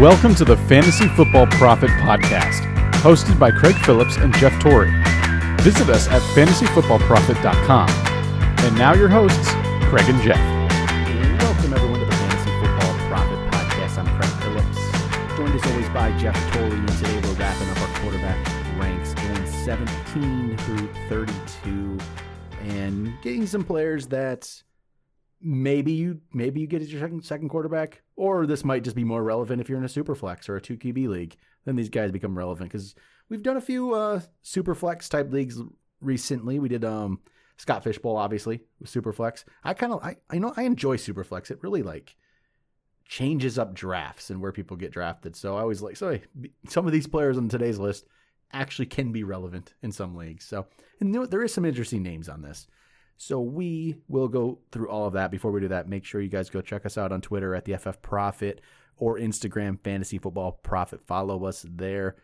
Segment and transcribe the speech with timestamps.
[0.00, 2.62] Welcome to the Fantasy Football Profit Podcast,
[3.02, 4.90] hosted by Craig Phillips and Jeff Torrey.
[5.60, 7.90] Visit us at fantasyfootballprofit.com.
[8.64, 9.50] And now your hosts,
[9.90, 10.38] Craig and Jeff.
[11.42, 13.98] Welcome everyone to the Fantasy Football Profit Podcast.
[13.98, 18.00] I'm Craig Phillips, joined as always by Jeff Torrey, and today we're wrapping up our
[18.00, 21.98] quarterback ranks, going 17 through 32,
[22.70, 24.62] and getting some players that
[25.40, 29.22] maybe you maybe you get your second second quarterback, or this might just be more
[29.22, 31.36] relevant if you're in a super flex or a two QB league.
[31.64, 32.94] Then these guys become relevant because
[33.28, 35.60] we've done a few uh, super flex type leagues
[36.00, 36.58] recently.
[36.58, 37.20] We did um,
[37.56, 39.44] Scott Fishbowl obviously with super flex.
[39.64, 41.50] I kind of I I know I enjoy super flex.
[41.50, 42.16] It really like
[43.06, 45.34] changes up drafts and where people get drafted.
[45.36, 46.22] So I always like so hey,
[46.68, 48.06] some of these players on today's list
[48.52, 50.44] actually can be relevant in some leagues.
[50.44, 50.66] So
[51.00, 52.66] and there is some interesting names on this.
[53.22, 55.30] So we will go through all of that.
[55.30, 57.66] Before we do that, make sure you guys go check us out on Twitter at
[57.66, 58.62] the FF Profit
[58.96, 61.02] or Instagram Fantasy Football Profit.
[61.06, 62.16] Follow us there.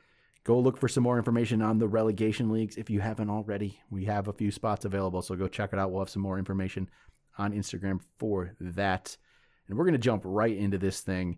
[0.45, 3.79] Go look for some more information on the relegation leagues if you haven't already.
[3.91, 5.91] We have a few spots available, so go check it out.
[5.91, 6.89] We'll have some more information
[7.37, 9.19] on Instagram for that.
[9.69, 11.37] And we're going to jump right into this thing.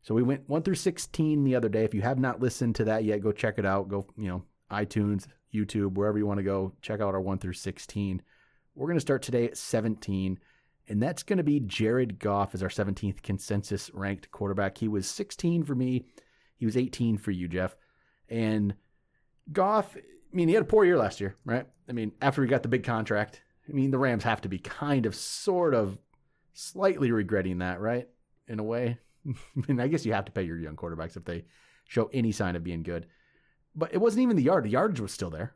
[0.00, 1.84] So we went 1 through 16 the other day.
[1.84, 3.90] If you have not listened to that yet, go check it out.
[3.90, 7.52] Go, you know, iTunes, YouTube, wherever you want to go, check out our 1 through
[7.52, 8.22] 16.
[8.74, 10.38] We're going to start today at 17,
[10.88, 14.78] and that's going to be Jared Goff as our 17th consensus ranked quarterback.
[14.78, 16.06] He was 16 for me,
[16.56, 17.76] he was 18 for you, Jeff.
[18.28, 18.74] And
[19.52, 20.00] Goff, I
[20.36, 21.66] mean, he had a poor year last year, right?
[21.88, 24.58] I mean, after he got the big contract, I mean, the Rams have to be
[24.58, 25.98] kind of, sort of,
[26.52, 28.08] slightly regretting that, right?
[28.48, 28.98] In a way.
[29.28, 29.32] I
[29.68, 31.44] mean, I guess you have to pay your young quarterbacks if they
[31.86, 33.06] show any sign of being good.
[33.74, 34.64] But it wasn't even the yard.
[34.64, 35.54] The yardage was still there.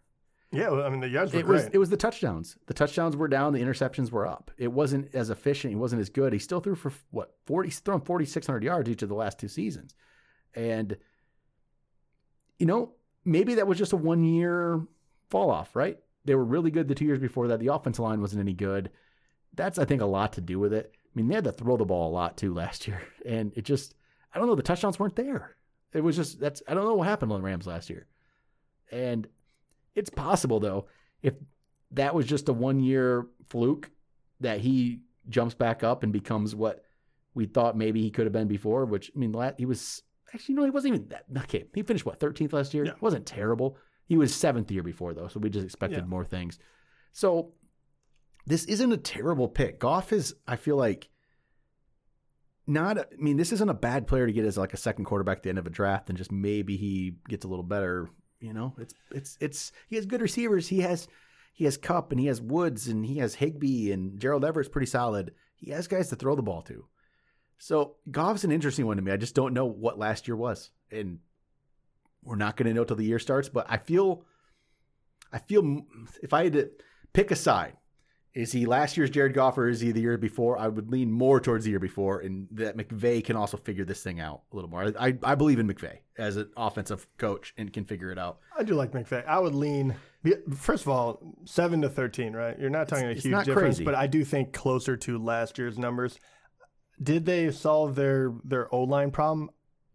[0.51, 1.65] Yeah, well, I mean the yards were it great.
[1.65, 2.57] was it was the touchdowns.
[2.67, 3.53] The touchdowns were down.
[3.53, 4.51] The interceptions were up.
[4.57, 5.73] It wasn't as efficient.
[5.73, 6.33] He wasn't as good.
[6.33, 7.69] He still threw for what forty?
[7.69, 9.95] He's thrown forty six hundred yards each of the last two seasons,
[10.55, 10.97] and
[12.59, 12.93] you know
[13.27, 14.81] maybe that was just a one year
[15.29, 15.77] fall off.
[15.77, 15.99] Right?
[16.25, 17.61] They were really good the two years before that.
[17.61, 18.91] The offensive line wasn't any good.
[19.55, 20.93] That's I think a lot to do with it.
[20.95, 23.67] I mean they had to throw the ball a lot too last year, and it
[23.67, 23.95] just
[24.35, 24.55] I don't know.
[24.55, 25.57] The touchdowns weren't there.
[25.93, 28.07] It was just that's I don't know what happened on the Rams last year,
[28.91, 29.27] and
[29.99, 30.87] it's possible though,
[31.23, 31.35] if
[31.93, 33.91] that was just a one year fluke,
[34.41, 36.85] that he jumps back up and becomes what
[37.35, 38.85] we thought maybe he could have been before.
[38.85, 41.25] Which I mean, he was actually no, he wasn't even that.
[41.45, 42.85] Okay, he finished what 13th last year.
[42.85, 42.93] Yeah.
[42.93, 43.77] It wasn't terrible.
[44.07, 46.05] He was seventh year before though, so we just expected Yeah.
[46.05, 46.59] more things.
[47.13, 47.53] So
[48.47, 49.79] this isn't a terrible pick.
[49.79, 51.09] Goff is, I feel like,
[52.67, 52.99] not.
[52.99, 55.43] I mean, this isn't a bad player to get as like a second quarterback at
[55.43, 58.09] the end of a draft, and just maybe he gets a little better.
[58.41, 60.69] You know, it's it's it's he has good receivers.
[60.69, 61.09] He has
[61.53, 64.87] he has Kupp and he has Woods and he has Higbee and Gerald Everett's pretty
[64.87, 65.35] solid.
[65.57, 66.85] He has guys to throw the ball to.
[67.59, 69.11] So Goff's an interesting one to me.
[69.11, 71.19] I just don't know what last year was, and
[72.23, 73.49] we're not going to know till the year starts.
[73.49, 74.25] But I feel,
[75.33, 75.83] I feel
[76.23, 76.71] if I had to
[77.13, 77.73] pick a side,
[78.39, 80.57] is he last year's Jared Goff or is he the year before?
[80.57, 84.01] I would lean more towards the year before, and that McVay can also figure this
[84.01, 84.93] thing out a little more.
[84.97, 88.39] I, I believe in McVay as an offensive coach and can figure it out.
[88.57, 89.27] I do like McVay.
[89.27, 89.97] I would lean.
[90.55, 92.57] First of all, seven to thirteen, right?
[92.57, 93.85] You're not talking it's a huge difference, crazy.
[93.85, 96.21] but I do think closer to last year's numbers.
[97.03, 99.51] Did they solve their their O line problem?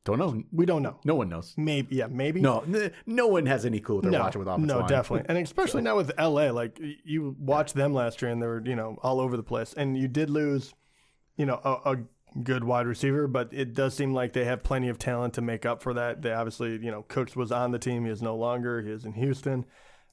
[0.05, 0.43] Don't know.
[0.51, 0.99] We don't know.
[1.05, 1.53] No one knows.
[1.55, 2.41] Maybe, yeah, maybe.
[2.41, 2.63] No,
[3.05, 4.89] no one has any clue what they're no, watching with offensive no, line.
[4.89, 6.51] definitely, and especially now with LA.
[6.51, 9.73] Like you watched them last year, and they were you know all over the place,
[9.73, 10.73] and you did lose,
[11.37, 11.97] you know, a, a
[12.43, 15.65] good wide receiver, but it does seem like they have plenty of talent to make
[15.65, 16.21] up for that.
[16.21, 18.81] They obviously, you know, Cooks was on the team; he is no longer.
[18.81, 19.65] He is in Houston,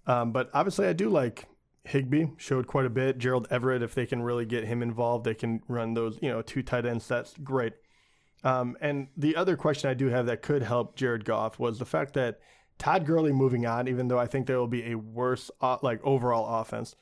[0.07, 1.47] um, but obviously, I do like
[1.83, 2.27] Higbee.
[2.37, 3.19] Showed quite a bit.
[3.19, 6.43] Gerald Everett, if they can really get him involved, they can run those, you know,
[6.43, 7.35] two tight end sets.
[7.43, 7.73] Great.
[8.43, 11.85] Um, and the other question I do have that could help Jared Goff was the
[11.85, 12.41] fact that
[12.79, 15.51] Todd Gurley moving on, even though I think there will be a worse
[15.83, 16.97] like overall offense,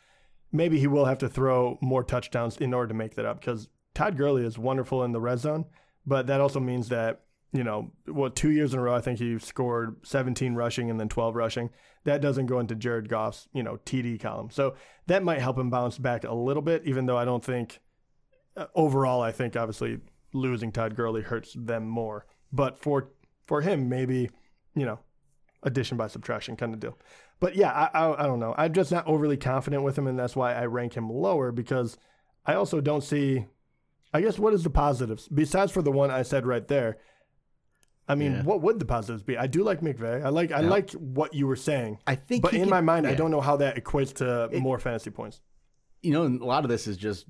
[0.50, 3.68] maybe he will have to throw more touchdowns in order to make that up because
[3.94, 5.66] Todd Gurley is wonderful in the red zone,
[6.04, 7.22] but that also means that
[7.52, 10.98] you know what two years in a row I think he scored 17 rushing and
[11.00, 11.70] then 12 rushing.
[12.04, 14.74] That doesn't go into Jared Goff's you know TD column, so
[15.06, 16.82] that might help him bounce back a little bit.
[16.86, 17.78] Even though I don't think
[18.56, 20.00] uh, overall, I think obviously
[20.32, 22.26] losing Todd Gurley hurts them more.
[22.52, 23.10] But for
[23.46, 24.30] for him, maybe
[24.74, 24.98] you know,
[25.62, 26.96] addition by subtraction kind of deal.
[27.40, 28.54] But yeah, I, I I don't know.
[28.56, 31.96] I'm just not overly confident with him, and that's why I rank him lower because
[32.46, 33.46] I also don't see.
[34.12, 36.98] I guess what is the positives besides for the one I said right there.
[38.10, 38.42] I mean, Yeah.
[38.44, 39.36] what would the positives be?
[39.36, 40.24] I do like McVay.
[40.24, 40.68] I like I Yeah.
[40.70, 43.42] like what you were saying, I think, but in can- my mind, I don't know
[43.42, 45.42] how that equates to It- more fantasy points.
[46.00, 47.26] You know, and a lot of this is just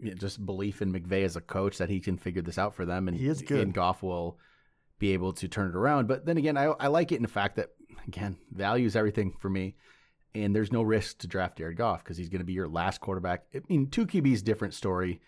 [0.00, 2.74] you know, just belief in McVay as a coach that he can figure this out
[2.74, 3.60] for them, and He is good.
[3.60, 4.38] And Goff will
[4.98, 6.08] be able to turn it around.
[6.08, 7.70] But then again, I, I like it in the fact that
[8.06, 9.76] again, value is everything for me.
[10.34, 13.00] And there's no risk to draft Jared Goff because he's going to be your last
[13.00, 13.44] quarterback.
[13.54, 15.20] I mean, two QBs, different story,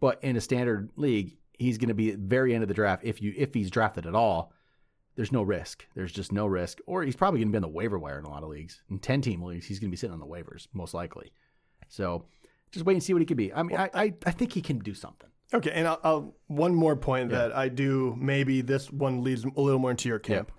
[0.00, 2.74] but in a standard league, he's going to be at the very end of the
[2.74, 4.52] draft if you if he's drafted at all.
[5.16, 5.84] There's no risk.
[5.94, 6.78] There's just no risk.
[6.86, 8.82] Or he's probably going to be on the waiver wire in a lot of leagues.
[8.88, 11.32] In ten team leagues, he's going to be sitting on the waivers most likely.
[11.88, 12.24] So
[12.70, 13.52] just wait and see what he could be.
[13.52, 15.28] I mean, I I, I think he can do something.
[15.54, 17.38] Okay, and I'll, I'll one more point Yeah.
[17.38, 20.52] that I do maybe this one leads a little more into your camp.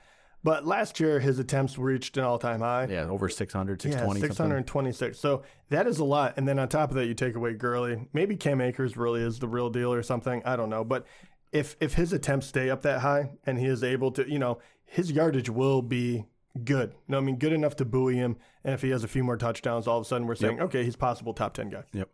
[0.43, 2.87] But last year his attempts reached an all-time high.
[2.89, 4.19] Yeah, over 600, Yeah, 620.
[4.21, 4.35] something.
[4.35, 5.19] 626.
[5.19, 6.35] So that is a lot.
[6.37, 8.07] And then on top of that, you take away Gurley.
[8.13, 10.41] Maybe Cam Akers really is the real deal or something.
[10.45, 10.83] I don't know.
[10.85, 11.05] But
[11.51, 14.59] if if his attempts stay up that high and he is able to, you know,
[14.85, 16.25] his yardage will be
[16.63, 16.93] good.
[17.07, 18.37] No, I mean good enough to buoy him.
[18.63, 20.83] And if he has a few more touchdowns, all of a sudden we're saying, okay,
[20.83, 21.83] he's possible top ten guy.
[21.93, 22.09] Yep.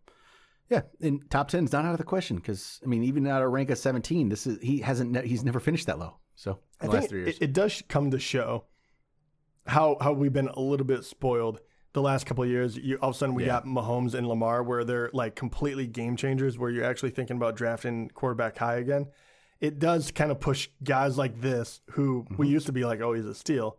[0.69, 3.41] Yeah, and top ten is not out of the question because I mean, even at
[3.41, 6.17] a rank of seventeen, this is he hasn't ne- he's never finished that low.
[6.35, 8.65] So I the think last three years, it, it does come to show
[9.67, 11.59] how how we've been a little bit spoiled
[11.93, 12.75] the last couple of years.
[12.77, 13.49] You, all of a sudden, we Yeah.
[13.49, 16.57] got Mahomes and Lamar, where they're like completely game changers.
[16.57, 19.07] Where you're actually thinking about drafting quarterback high again.
[19.61, 22.35] It does kind of push guys like this, who Mm-hmm.
[22.37, 23.77] we used to be like, oh, he's a steal,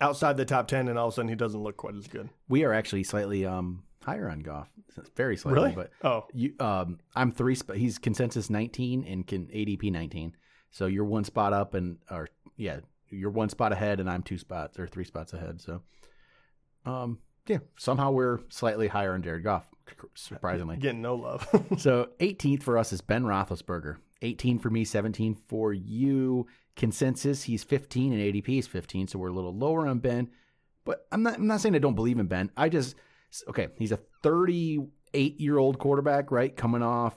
[0.00, 2.28] outside the top ten, and all of a sudden he doesn't look quite as good.
[2.48, 4.68] we are actually slightly um higher on Goff,
[5.16, 5.74] very slightly, Really?
[5.74, 7.54] but Oh, you um I'm three.
[7.54, 10.34] Sp- he's consensus nineteen and can ADP nineteen.
[10.70, 14.38] So you're one spot up and or yeah, you're one spot ahead and I'm two
[14.38, 15.60] spots or three spots ahead.
[15.60, 15.82] So
[16.86, 19.66] um yeah, somehow we're slightly higher on Jared Goff,
[20.14, 20.76] surprisingly.
[20.76, 21.46] getting no love.
[21.78, 23.96] So 18th for us is Ben Roethlisberger.
[24.22, 26.46] 18 for me, 17 for you.
[26.76, 30.28] Consensus, he's 15 and ADP is 15, so we're a little lower on Ben.
[30.84, 32.50] But I'm not I'm not saying I don't believe in Ben.
[32.56, 32.96] I just
[33.48, 36.54] okay, he's a 38 year old quarterback, right?
[36.54, 37.14] Coming off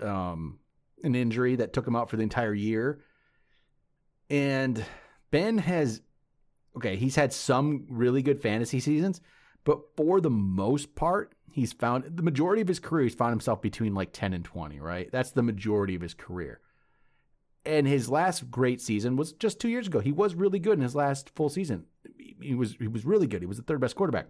[0.00, 0.58] um,
[1.02, 3.00] an injury that took him out for the entire year.
[4.30, 4.84] And
[5.30, 6.00] Ben has
[6.76, 9.20] okay, he's had some really good fantasy seasons,
[9.66, 13.60] but for the most part, he's found the majority of his career, he's found himself
[13.60, 15.10] between like 10 and 20, right?
[15.12, 16.60] That's the majority of his career.
[17.66, 19.98] And his last great season was just two years ago.
[19.98, 21.84] He was really good in his last full season.
[22.40, 23.42] He was he was really good.
[23.42, 24.28] He was the third best quarterback.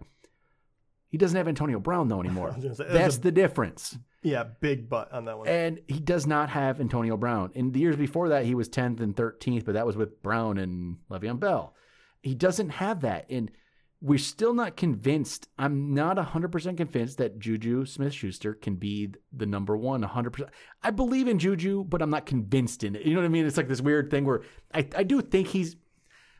[1.09, 2.49] He doesn't have Antonio Brown though anymore.
[2.51, 3.97] I was gonna say, That's that's a- the difference.
[4.23, 5.47] yeah, big butt on that one.
[5.47, 7.51] And he does not have Antonio Brown.
[7.53, 10.57] In the years before that, he was 10th and 13th, but that was with Brown
[10.57, 11.75] and Le'Veon Bell.
[12.23, 13.27] He doesn't have that.
[13.29, 13.51] And
[13.99, 15.47] we're still not convinced.
[15.57, 20.47] I'm not 100% convinced that Juju Smith Schuster can be the number one 100%.
[20.83, 23.03] I believe in Juju, but I'm not convinced in it.
[23.03, 23.45] You know what I mean?
[23.47, 24.41] It's like this weird thing where
[24.73, 25.75] I, I do think he's,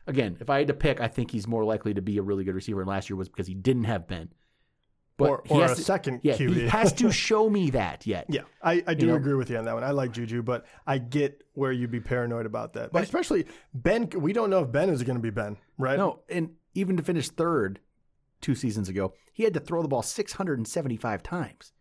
[0.06, 2.44] again, if I had to pick, I think he's more likely to be a really
[2.44, 2.80] good receiver.
[2.80, 4.28] And last year was because he didn't have Ben.
[5.16, 6.54] But or he or has a to- second Yeah, QB.
[6.54, 8.26] he has to show me that yet.
[8.28, 9.16] Yeah, I, I do know?
[9.16, 9.82] agree with you on that one.
[9.82, 12.92] I like Juju, but I get where you'd be paranoid about that.
[12.92, 15.98] But But- especially Ben, we don't know if Ben is going to be Ben, right?
[15.98, 17.80] No, and even to finish third
[18.40, 21.72] two seasons ago, he had to throw the ball 675 times.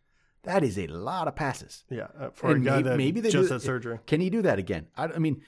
[0.43, 1.83] That is a lot of passes.
[1.89, 3.99] Yeah, uh, for a And guy may- that maybe they just do- had surgery.
[4.07, 4.87] Can he do that again?
[4.95, 5.41] I, I mean,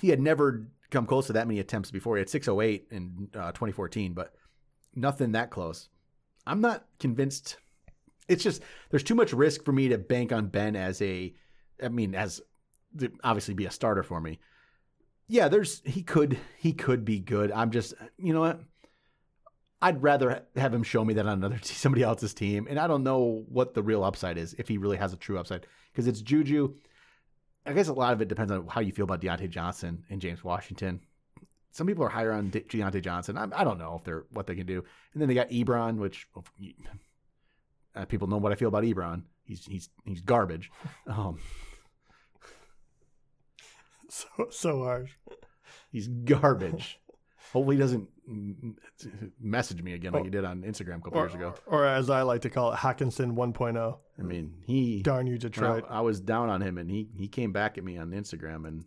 [0.00, 2.16] he had never come close to that many attempts before.
[2.16, 4.34] He had 608 in uh, 2014, but
[4.94, 5.88] nothing that close.
[6.46, 7.56] I'm not convinced.
[8.28, 11.34] It's just there's too much risk for me to bank on Ben as a,
[11.82, 12.40] I mean, as
[13.24, 14.38] obviously be a starter for me.
[15.28, 17.50] Yeah, there's he could he could be good.
[17.52, 18.60] I'm just you know what.
[19.82, 23.02] I'd rather have him show me that on another somebody else's team, and I don't
[23.02, 26.20] know what the real upside is if he really has a true upside because it's
[26.20, 26.74] Juju.
[27.66, 30.20] I guess a lot of it depends on how you feel about Diontae Johnson and
[30.20, 31.00] James Washington.
[31.72, 33.36] Some people are higher on De- Diontae Johnson.
[33.36, 34.84] I, I don't know if they're what they can do.
[35.12, 36.28] And then they got Ebron, which
[37.94, 39.22] uh, people know what I feel about Ebron.
[39.44, 40.70] He's he's he's garbage.
[41.08, 41.38] Um,
[44.10, 45.10] So so harsh.
[45.90, 47.00] he's garbage.
[47.52, 48.08] Hopefully, he doesn't
[49.40, 51.54] message me again like he did on Instagram a couple Or, years ago.
[51.66, 53.98] or as I like to call it, Hockenson 1.0.
[54.18, 55.84] I mean, he Darn you, when I, Detroit.
[55.88, 58.84] I was down on him, and he he came back at me on Instagram, and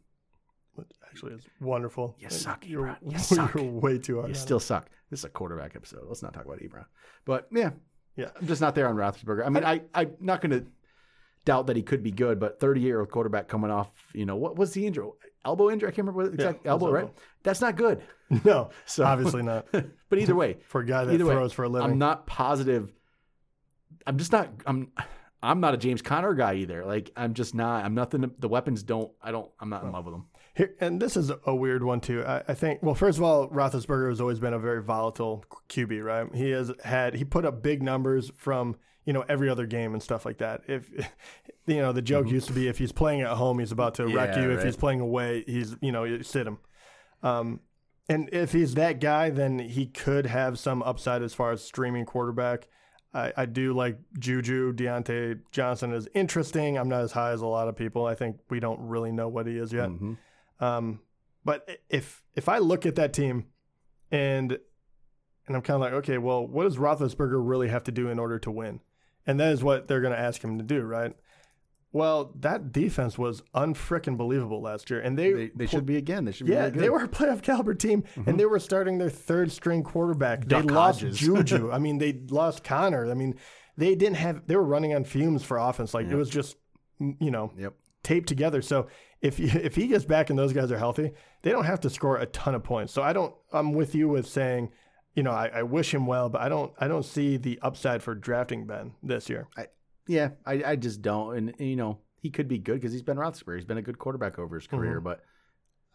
[1.10, 2.16] actually is wonderful.
[2.20, 3.12] You suck, You're, Ebron.
[3.12, 3.54] You suck.
[3.56, 4.30] you're way too hard.
[4.30, 4.90] you still suck.
[5.10, 6.04] This is a quarterback episode.
[6.08, 6.86] Let's not talk about Ebron.
[7.26, 7.72] But yeah,
[8.16, 8.30] Yeah.
[8.40, 9.46] I'm just not there on Roethlisberger.
[9.46, 10.66] I mean, I I'm not going to
[11.50, 14.36] doubt that he could be good, but 30 year old quarterback coming off, you know,
[14.36, 15.08] what was the injury?
[15.44, 15.88] Elbow injury?
[15.88, 17.10] I can't remember what exact it was elbow, right?
[17.44, 18.02] That's not good.
[18.46, 19.66] No, So- obviously not.
[20.10, 21.90] But either way, For a guy that Either way, throws for a living.
[21.90, 22.94] I'm not positive.
[24.06, 24.50] I'm just not.
[24.66, 24.92] I'm.
[25.42, 26.84] I'm not a James Conner guy either.
[26.86, 27.86] Like I'm just not.
[27.86, 28.30] I'm nothing.
[28.40, 29.12] The weapons don't.
[29.22, 29.50] I don't.
[29.60, 30.26] I'm not in love with them.
[30.56, 32.24] Here, and this is a weird one too.
[32.24, 32.84] I, I think.
[32.84, 36.28] Well, first of all, Roethlisberger has always been a very volatile QB, right?
[36.36, 38.76] He has had he put up big numbers from
[39.10, 40.62] you know, every other game and stuff like that.
[40.68, 40.88] If
[41.66, 44.06] you know, the joke used to be if he's playing at home, he's about to
[44.06, 44.44] wreck Mm-hmm.
[44.44, 44.52] You.
[44.52, 44.66] If right.
[44.68, 46.60] he's playing away, he's you know, you sit him.
[47.24, 47.62] Um,
[48.08, 52.06] and if he's that guy, then he could have some upside as far as streaming
[52.06, 52.68] quarterback.
[53.12, 54.74] I, I do like Juju.
[54.74, 56.78] Diontae Johnson is interesting.
[56.78, 58.06] I'm not as high as a lot of people.
[58.06, 59.90] I think we don't really know what he is yet.
[59.90, 60.18] Mhm.
[60.60, 61.00] Um,
[61.44, 63.48] but if if I look at that team,
[64.12, 64.60] and
[65.48, 68.20] and I'm kind of like, okay, well, what does Roethlisberger really have to do in
[68.20, 68.82] order to win?
[69.28, 71.16] And that is what they're going to ask him to do, right?
[71.92, 76.24] Well, that defense was unfrickin' believable last year, and they They, they should be again.
[76.26, 76.54] They should be.
[76.54, 79.82] yeah, really they were a playoff caliber team, and they were starting their third string
[79.84, 80.46] quarterback.
[80.46, 81.18] Duck they lost Hodges.
[81.20, 81.72] Juju.
[81.72, 83.10] I mean, they lost Conner.
[83.10, 83.36] I mean,
[83.76, 84.46] they didn't have.
[84.46, 85.96] They were running on fumes for offense.
[85.96, 86.58] Like it was just,
[87.02, 87.74] mm, you know, Yep.
[88.04, 88.62] taped together.
[88.62, 88.86] So
[89.22, 91.12] if if he gets back and those guys are healthy,
[91.42, 92.94] they don't have to score a ton of points.
[92.94, 93.34] So I don't.
[93.52, 94.70] I'm with you with saying,
[95.16, 96.72] you know, I, I wish him well, but I don't.
[96.80, 99.48] I don't see the upside for drafting Ben this year.
[99.58, 99.68] I,
[100.08, 101.38] Yeah, I, I just don't.
[101.38, 103.56] And, you know, he could be good because he's been Roethlisberger.
[103.56, 105.22] He's been a good quarterback over his career, but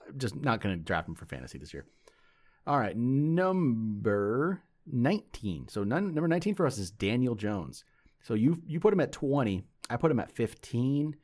[0.07, 1.85] I'm just not going to draft him for fantasy this year.
[2.67, 5.69] All right, number 19.
[5.69, 7.85] So none, number 19 for us is Daniel Jones.
[8.23, 9.65] So you you put him at 20.
[9.91, 11.17] I put him at 15.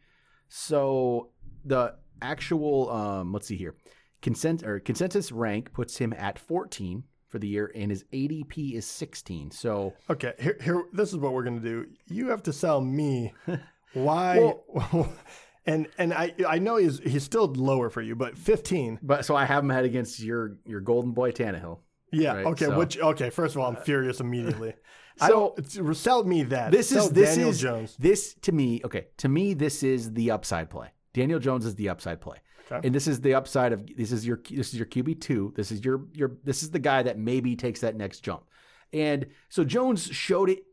[0.49, 1.31] So
[1.65, 3.75] the actual um, let's see here.
[4.21, 8.85] Consent or consensus rank puts him at 14 for the year and his ADP is
[8.87, 9.51] 16.
[9.53, 10.85] So Okay, here, here.
[10.93, 11.87] This is what we're gonna do.
[12.09, 13.33] You have to sell me
[13.95, 14.55] why.
[15.67, 18.99] and and I I know he's he's still lower for you, but 15.
[19.03, 21.79] But so I have him head against your your golden boy Tannehill.
[22.13, 22.35] Yeah.
[22.35, 22.65] Right, okay.
[22.67, 23.31] so- Which okay.
[23.31, 24.75] First of all, I'm uh, furious immediately.
[25.21, 25.55] I So-
[25.93, 26.73] sell me that.
[26.73, 27.97] This Sell is this Daniel is Jones.
[27.99, 28.81] this to me.
[28.85, 30.89] Okay, to me this is the upside play.
[31.13, 32.39] Daniel Jones is the upside play,
[32.71, 32.87] Okay.
[32.87, 35.53] and this is the upside of this is your this is your QB two.
[35.57, 38.45] This is your your this is the guy that maybe takes that next jump.
[38.93, 40.65] And so Jones showed it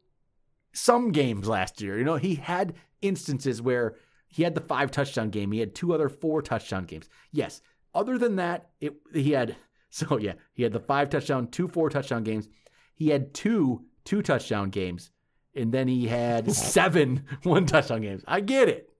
[0.73, 1.97] some games last year.
[1.97, 3.95] You know, he had instances where
[4.27, 5.51] he had the five touchdown game.
[5.51, 7.09] He had two other four touchdown games.
[7.31, 7.61] Yes.
[7.95, 9.55] Other than that, it he had
[9.89, 12.47] so yeah, he had the five touchdown, two four touchdown games.
[12.93, 15.11] He had two two touchdown games,
[15.55, 18.23] and then he had seven one touchdown games.
[18.27, 18.93] I get it.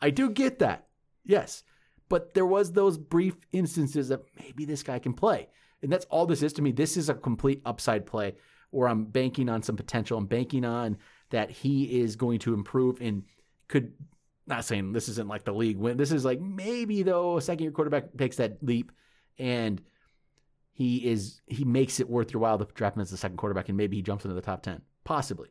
[0.00, 0.86] I do get that.
[1.24, 1.62] Yes.
[2.12, 5.48] But there was those brief instances that maybe this guy can play.
[5.80, 6.70] And that's all this is to me.
[6.70, 8.34] This is a complete upside play
[8.68, 10.18] where I'm banking on some potential.
[10.18, 10.98] I'm banking on
[11.30, 13.22] that he is going to improve and
[13.66, 13.94] could
[14.46, 15.96] not saying this isn't like the league win.
[15.96, 18.92] This is like maybe though a second year quarterback takes that leap
[19.38, 19.80] and
[20.70, 23.70] he is he makes it worth your while to draft him as the second quarterback
[23.70, 24.82] and maybe he jumps into the top 10.
[25.04, 25.48] Possibly.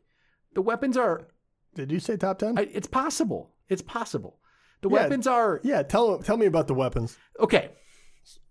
[0.54, 1.26] The weapons are
[1.74, 2.54] Did you say top 10?
[2.72, 3.50] It's possible.
[3.68, 4.38] It's possible.
[4.82, 4.94] The Yeah.
[5.02, 5.82] weapons are yeah.
[5.82, 7.16] Tell tell me about the weapons.
[7.40, 7.70] okay.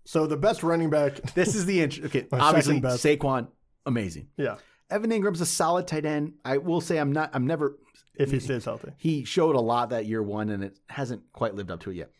[0.04, 1.20] So the best running back.
[1.34, 2.26] This is the int- okay.
[2.32, 3.04] Obviously, best.
[3.04, 3.48] Saquon,
[3.86, 4.28] amazing.
[4.36, 4.56] Yeah.
[4.90, 6.34] Evan Engram's a solid tight end.
[6.44, 7.30] I will say I'm not.
[7.32, 7.78] I'm never.
[8.16, 8.90] If he stays healthy.
[8.98, 11.96] He showed a lot that year one, and it hasn't quite lived up to it
[11.96, 12.10] yet.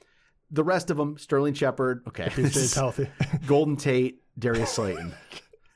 [0.51, 3.09] The rest of them, Sterling Shepard, okay, If he stays healthy.
[3.47, 5.13] Golden Tate, Darius Slayton,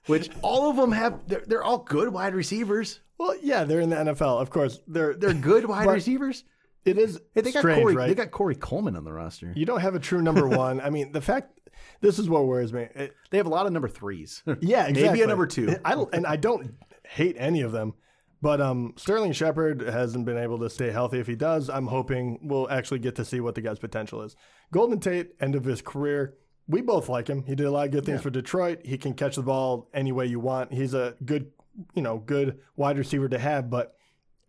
[0.07, 1.27] which all of them have.
[1.29, 3.01] They're, they're all good wide receivers.
[3.19, 4.41] well, yeah, they're in the NFL.
[4.41, 6.45] Of course, they're They're good wide But receivers.
[6.87, 7.95] It is Hey, they got strange, Corey.
[7.97, 8.09] right?
[8.09, 9.53] They got Corey Coleman on the roster.
[9.55, 10.81] you don't have a true number one.
[10.81, 11.53] I mean, the fact.
[12.01, 12.89] This is what worries me.
[12.95, 14.43] It- They have a lot of number threes.
[14.61, 15.03] Yeah, exactly.
[15.03, 15.77] Maybe a number two.
[15.85, 16.75] I don't, and I don't
[17.05, 17.93] hate any of them,
[18.41, 21.19] but um, Sterling Shepard hasn't been able to stay healthy.
[21.19, 24.37] If he does, I'm hoping we'll actually get to see what the guy's potential is.
[24.73, 26.35] Golden Tate, end of his career.
[26.69, 27.45] We both like him.
[27.45, 28.81] He did a lot of good things for Detroit.
[28.85, 30.73] He can catch the ball any way you want.
[30.73, 31.53] He's a good,
[31.95, 33.95] you know, good wide receiver to have, but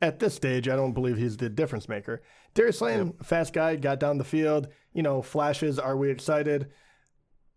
[0.01, 2.21] at this stage, I don't believe he's the difference maker.
[2.53, 5.79] Darius Slayton, fast guy, got down the field, you know, flashes.
[5.79, 6.69] Are we excited?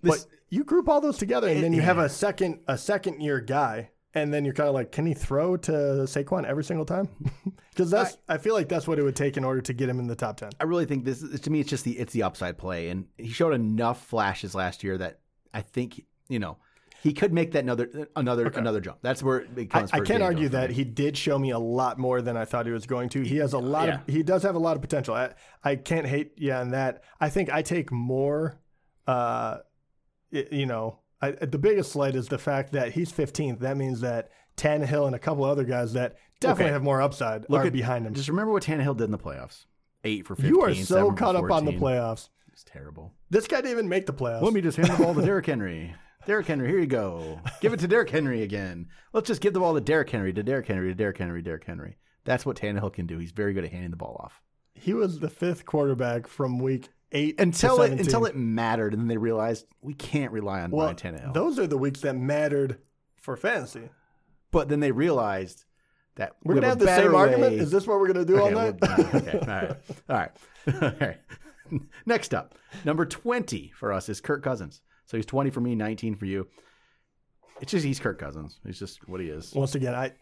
[0.03, 2.77] This- but you group all those together, and It- then you have a second a
[2.79, 5.71] second year guy, and then you're kind of like, can he throw to
[6.07, 7.09] Saquon every single time?
[7.71, 10.01] Because that's I, feel like that's what it would take in order to get him
[10.01, 10.51] in the top ten.
[10.61, 13.29] I really think this to me it's just the it's the upside play, and he
[13.29, 15.21] showed enough flashes last year that
[15.55, 16.59] I think you know
[17.02, 18.99] he could make that another another another jump.
[19.02, 19.90] That's where it I, comes.
[19.92, 22.66] I for can't argue that he did show me a lot more than I thought
[22.66, 23.23] he was going to.
[23.23, 23.95] He has a lot Yeah.
[23.95, 25.14] of he does have a lot of potential.
[25.14, 25.33] I,
[25.64, 27.02] I can't hate yeah on that.
[27.21, 28.59] I think I take more.
[29.07, 29.59] Uh,
[30.30, 33.59] you know, I, the biggest slight is the fact that he's 15th.
[33.61, 36.73] That means that Tannehill and a couple other guys that definitely Okay.
[36.75, 38.14] have more upside Look are at- behind him.
[38.14, 39.64] Just remember what Tannehill did in the playoffs:
[40.04, 40.54] eight for fifteen.
[40.54, 42.28] You are so caught up on the playoffs.
[42.52, 43.12] It's terrible.
[43.30, 44.42] This guy didn't even make the playoffs.
[44.42, 45.95] Let me just hand the ball to Derrick Henry.
[46.31, 47.41] Derrick Henry, here you go.
[47.61, 48.87] Give it to Derrick Henry again.
[49.13, 51.65] Let's just give the ball to Derrick Henry, to Derrick Henry, to Derrick Henry, Derrick
[51.65, 51.97] Henry.
[52.23, 53.19] That's what Tannehill can do.
[53.19, 54.41] He's very good at handing the ball off.
[54.73, 59.03] he was the fifth quarterback from week eight Until to it until it mattered, and
[59.03, 61.35] then they realized we can't rely on well, Ryan Tannehill.
[61.35, 62.79] those are the weeks that mattered
[63.17, 63.89] for fantasy.
[64.53, 65.65] But then they realized
[66.15, 67.55] that We're we gonna have a the same better argument.
[67.55, 68.77] Is this what we're gonna do all Okay, night?
[68.81, 69.77] well, okay, all right,
[70.09, 70.31] all right,
[70.81, 71.81] all right.
[72.07, 74.81] Next up, number twenty for us is Kirk Cousins.
[75.11, 76.47] So he's twenty for me, nineteen for you.
[77.61, 78.61] It's just he's Kirk Cousins.
[78.64, 79.52] He's just what he is.
[79.52, 80.12] Once again, I,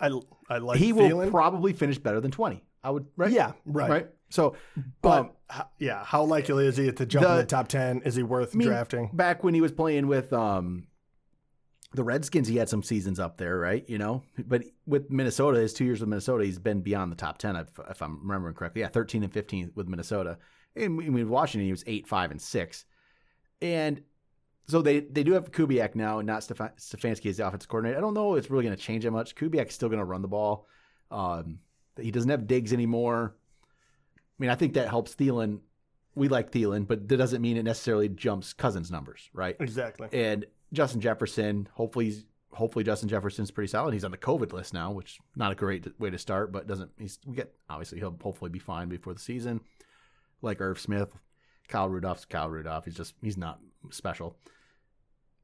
[0.00, 0.10] I,
[0.48, 2.64] I like he will probably finish better than twenty.
[2.82, 3.30] I would right.
[3.30, 3.90] Yeah, right.
[3.90, 4.08] right.
[4.30, 4.56] So,
[5.02, 8.00] but um, h- yeah, how likely is he to jump in The- the top ten?
[8.06, 9.10] Is he worth I mean, drafting?
[9.12, 10.86] back when he was playing with um,
[11.92, 13.84] the Redskins, he had some seasons up there, right?
[13.90, 17.36] You know, but with Minnesota, his two years with Minnesota, he's been beyond the top
[17.36, 18.80] ten, if, if I'm remembering correctly.
[18.80, 20.38] Yeah, thirteen and fifteen with Minnesota.
[20.74, 22.86] And with Washington, he was eight, five, and six.
[23.60, 24.00] And
[24.70, 27.98] so they they do have Kubiak now, and not Stefan, Stefanski as the offensive coordinator.
[27.98, 29.34] I don't know if it's really going to change that much.
[29.34, 30.66] Kubiak's still going to run the ball.
[31.10, 31.58] Um,
[32.00, 33.34] he doesn't have Diggs anymore.
[33.66, 35.60] I mean, I think that helps Thielen.
[36.14, 39.56] We like Thielen, but that doesn't mean it necessarily jumps Cousins' numbers, right?
[39.60, 40.08] Exactly.
[40.12, 43.92] And Justin Jefferson, hopefully, he's, hopefully Justin Jefferson's pretty solid.
[43.92, 46.90] He's on the COVID list now, which not a great way to start, but doesn't.
[46.98, 49.60] He's we get obviously he'll hopefully be fine before the season.
[50.42, 51.12] Like Irv Smith,
[51.68, 52.84] Kyle Rudolph's Kyle Rudolph.
[52.84, 53.60] He's just he's not
[53.90, 54.36] special.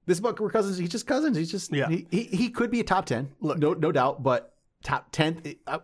[0.06, 1.36] This Buck Cousins, he's just Cousins.
[1.36, 1.88] He's just Yeah.
[1.88, 3.58] He, he, he could be a top ten, Look.
[3.58, 5.46] no no doubt, but top tenth.
[5.66, 5.78] Uh,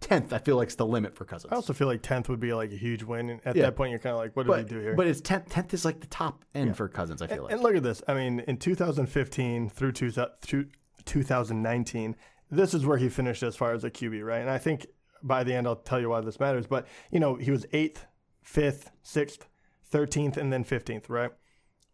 [0.00, 1.52] tenth, I feel like is the limit for Cousins.
[1.52, 3.30] I also feel like tenth would be like a huge win.
[3.30, 3.64] And at Yeah.
[3.64, 4.94] that point, you're kind of like, what did but we do here?
[4.94, 5.48] but it's tenth.
[5.50, 7.22] Tenth is like the top end for Cousins.
[7.22, 7.52] I feel and, like.
[7.52, 8.02] and look at this.
[8.08, 10.10] I mean, in 2015 through, two,
[10.42, 10.66] through
[11.04, 12.16] 2019,
[12.50, 14.40] this is where he finished as far as a QB, right?
[14.40, 14.86] And I think
[15.22, 16.66] by the end, I'll tell you why this matters.
[16.66, 18.06] But you know, he was eighth,
[18.42, 19.46] fifth, sixth,
[19.84, 21.30] thirteenth, and then fifteenth, right?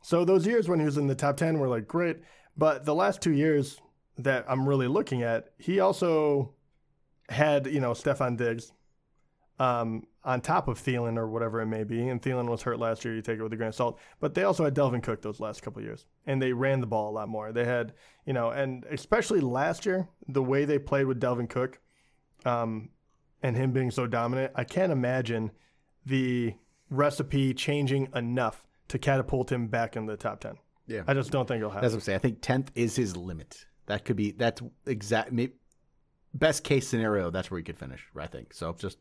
[0.04, 2.18] So those years when he was in the top ten were like great.
[2.58, 3.80] But the last two years
[4.18, 6.52] that I'm really looking at, he also
[7.30, 8.70] had you know Stefon Diggs
[9.58, 12.06] um, on top of Thielen or whatever it may be.
[12.06, 13.14] And Thielen was hurt last year.
[13.14, 13.98] You take it with a grain of salt.
[14.20, 17.08] But they also had Dalvin Cook those last couple years, and they ran the ball
[17.08, 17.50] a lot more.
[17.50, 17.94] They had
[18.26, 21.80] you know, and especially last year, the way they played with Dalvin Cook,
[22.44, 22.90] um,
[23.42, 25.50] and him being so dominant, I can't imagine
[26.04, 26.56] the
[26.90, 30.54] recipe changing enough to catapult him back in the top ten.
[30.86, 31.82] yeah, I just don't think it'll happen.
[31.82, 32.16] That's what I'm saying.
[32.16, 33.66] I think tenth is his limit.
[33.86, 35.32] That could be that's exact.
[35.32, 35.52] Maybe,
[36.32, 38.06] best case scenario, that's where he could finish.
[38.18, 38.72] I think so.
[38.78, 38.98] Just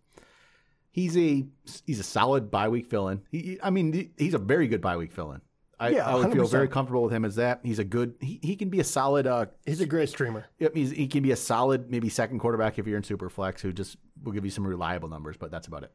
[0.91, 1.45] he's a
[1.85, 3.21] he's a solid bye week fill in.
[3.31, 5.41] He, I mean, he's a very good bye week fill in.
[5.79, 6.51] I, Yeah, I would feel 100%.
[6.51, 7.59] very comfortable with him as that.
[7.63, 8.13] He's a good.
[8.21, 9.25] He, he can be a solid.
[9.25, 10.45] Uh, He's a great streamer.
[10.59, 13.61] Yep, he's, he can be a solid, maybe second quarterback if you're in super flex,
[13.61, 15.91] who just will give you some reliable numbers, but that's about it.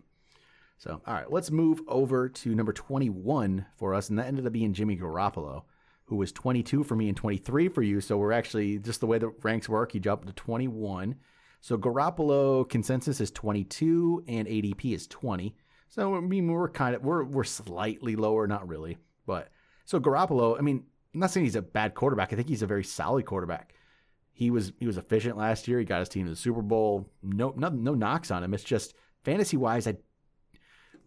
[0.79, 4.53] So, all right, let's move over to number 21 for us, and that ended up
[4.53, 5.65] being Jimmy Garoppolo,
[6.05, 8.01] who was 22 for me and 23 for you.
[8.01, 9.91] So we're actually just the way the ranks work.
[9.93, 11.17] He jumped to 21.
[11.61, 15.57] So Garoppolo consensus is 22 and ADP is 20.
[15.89, 19.49] So I mean we're kind of we're we're slightly lower, not really, but
[19.85, 20.57] so Garoppolo.
[20.57, 22.33] I mean, I'm not saying he's a bad quarterback.
[22.33, 23.75] I think he's a very solid quarterback.
[24.33, 25.79] He was he was efficient last year.
[25.79, 27.11] He got his team to the Super Bowl.
[27.23, 28.55] No no no knocks on him.
[28.55, 29.97] It's just fantasy wise, I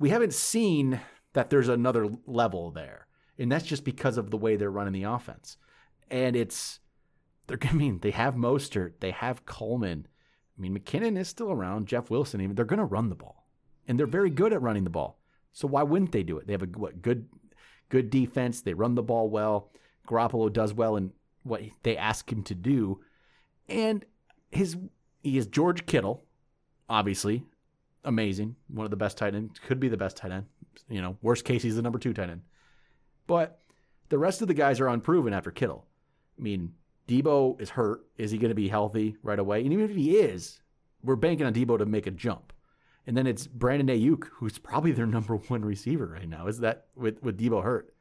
[0.02, 1.00] we haven't seen
[1.34, 3.06] that there's another level there,
[3.38, 5.58] and that's just because of the way they're running the offense.
[6.10, 6.80] And it's
[7.48, 10.08] they're I mean they have Mostert, they have Coleman.
[10.58, 11.88] I mean McKinnon is still around.
[11.88, 13.46] Jeff Wilson even they're going to run the ball,
[13.88, 15.20] and they're very good at running the ball.
[15.54, 16.48] So why wouldn't they do it?
[16.48, 17.30] They have a what good
[17.90, 18.62] good defense.
[18.62, 19.72] They run the ball well.
[20.08, 21.12] Garoppolo does well in
[21.44, 23.02] what they ask him to do,
[23.70, 24.04] and
[24.50, 24.78] his
[25.22, 26.26] he is George Kittle,
[26.90, 27.46] obviously
[28.04, 30.46] amazing, one of the best tight ends, could be the best tight end.
[30.90, 32.42] You know, worst case he's the number two tight end,
[33.28, 33.60] but
[34.10, 35.86] the rest of the guys are unproven after Kittle.
[36.38, 36.74] I mean,
[37.08, 38.06] Deebo is hurt.
[38.18, 39.64] Is he going to be healthy right away?
[39.64, 40.62] And even if he is,
[41.04, 42.54] we're banking on Deebo to make a jump.
[43.08, 46.48] And then it's Brandon Aiyuk, who's probably their number one receiver right now.
[46.48, 47.94] Is that with with Deebo hurt?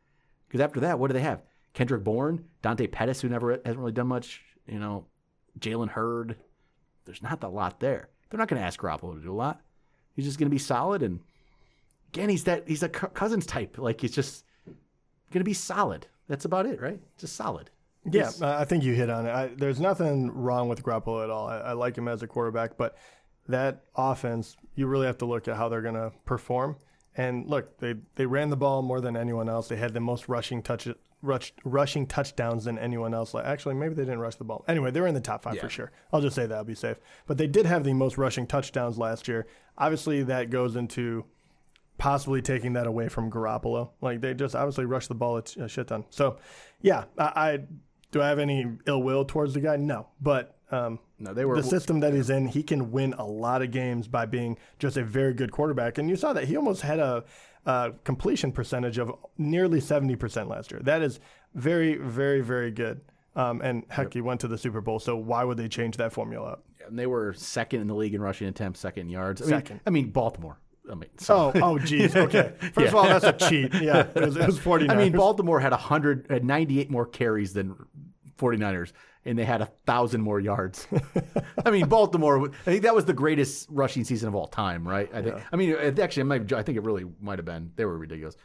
[0.47, 1.43] Because after that, what do they have?
[1.75, 4.43] Kendrick Bourne, Dante Pettis, who never hasn't really done much.
[4.67, 5.07] You know,
[5.59, 6.37] Jalen Hurd.
[7.05, 8.09] There's not a lot there.
[8.29, 9.61] They're not going to ask Garoppolo to do a lot.
[10.21, 11.03] He's just going to be solid.
[11.03, 11.21] And
[12.13, 13.79] again, he's that he's a Cousins type.
[13.79, 14.45] Like he's just
[15.33, 16.07] going to be solid.
[16.29, 17.01] That's about it, right?
[17.19, 17.71] Just solid.
[18.05, 18.31] Yeah.
[18.43, 19.31] I think you hit on it.
[19.31, 21.49] I, there's nothing wrong with Garoppolo at all.
[21.49, 22.97] I, I like him as a quarterback, but
[23.49, 26.77] that offense, you really have to look at how they're going to perform.
[27.17, 29.69] And look, they they ran the ball more than anyone else.
[29.69, 30.87] They had the most rushing touch
[31.23, 33.35] rush, rushing touchdowns than anyone else.
[33.35, 34.65] Like actually, maybe they didn't rush the ball.
[34.69, 35.63] Anyway, they were in the top five Yeah.
[35.63, 35.93] for sure.
[36.13, 36.97] I'll just say that I'll be safe.
[37.27, 39.47] But they did have the most rushing touchdowns last year.
[39.79, 41.25] Obviously, that goes into
[41.99, 43.91] possibly taking that away from Garoppolo.
[44.01, 46.05] Like they just obviously rushed the ball a, a shit ton.
[46.11, 46.39] So,
[46.81, 47.59] yeah, I, I
[48.11, 49.77] do I have any ill will towards the guy?
[49.77, 53.25] No, but um, No, they were the system that he's in, he can win a
[53.27, 55.99] lot of games by being just a very good quarterback.
[55.99, 57.25] And you saw that he almost had a,
[57.67, 60.81] a completion percentage of nearly seventy percent last year.
[60.83, 61.21] That is
[61.55, 63.01] very, very, very good.
[63.37, 64.99] Um, and heck, he went to the Super Bowl.
[64.99, 66.65] So why would they change that formula up?
[66.87, 69.41] And they were second in the league in rushing attempts, second in yards.
[69.41, 69.81] I mean, Second.
[69.87, 70.59] I mean, Baltimore.
[70.91, 72.17] I mean, so, Oh, oh, geez.
[72.17, 72.53] Okay.
[72.73, 73.73] First of all, that's a cheat.
[73.75, 74.97] Yeah, it was, it was 49.
[74.97, 77.77] I mean, Baltimore had 100, had 98 more carries than
[78.39, 78.93] 49ers,
[79.25, 80.87] and they had a thousand more yards.
[81.65, 82.49] I mean, Baltimore.
[82.49, 85.11] I think that was the greatest rushing season of all time, right?
[85.15, 85.37] I think.
[85.53, 87.73] I mean, actually, it might, I think it really might have been.
[87.77, 88.37] They were ridiculous.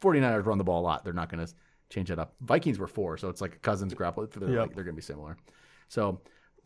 [0.00, 1.04] 49ers run the ball a lot.
[1.04, 1.52] They're not going to
[1.90, 2.34] change that up.
[2.40, 4.26] Vikings were four, so it's like a Cousins grapple.
[4.26, 4.58] They're, Yep.
[4.60, 5.36] like, they're going to be similar.
[5.88, 6.20] So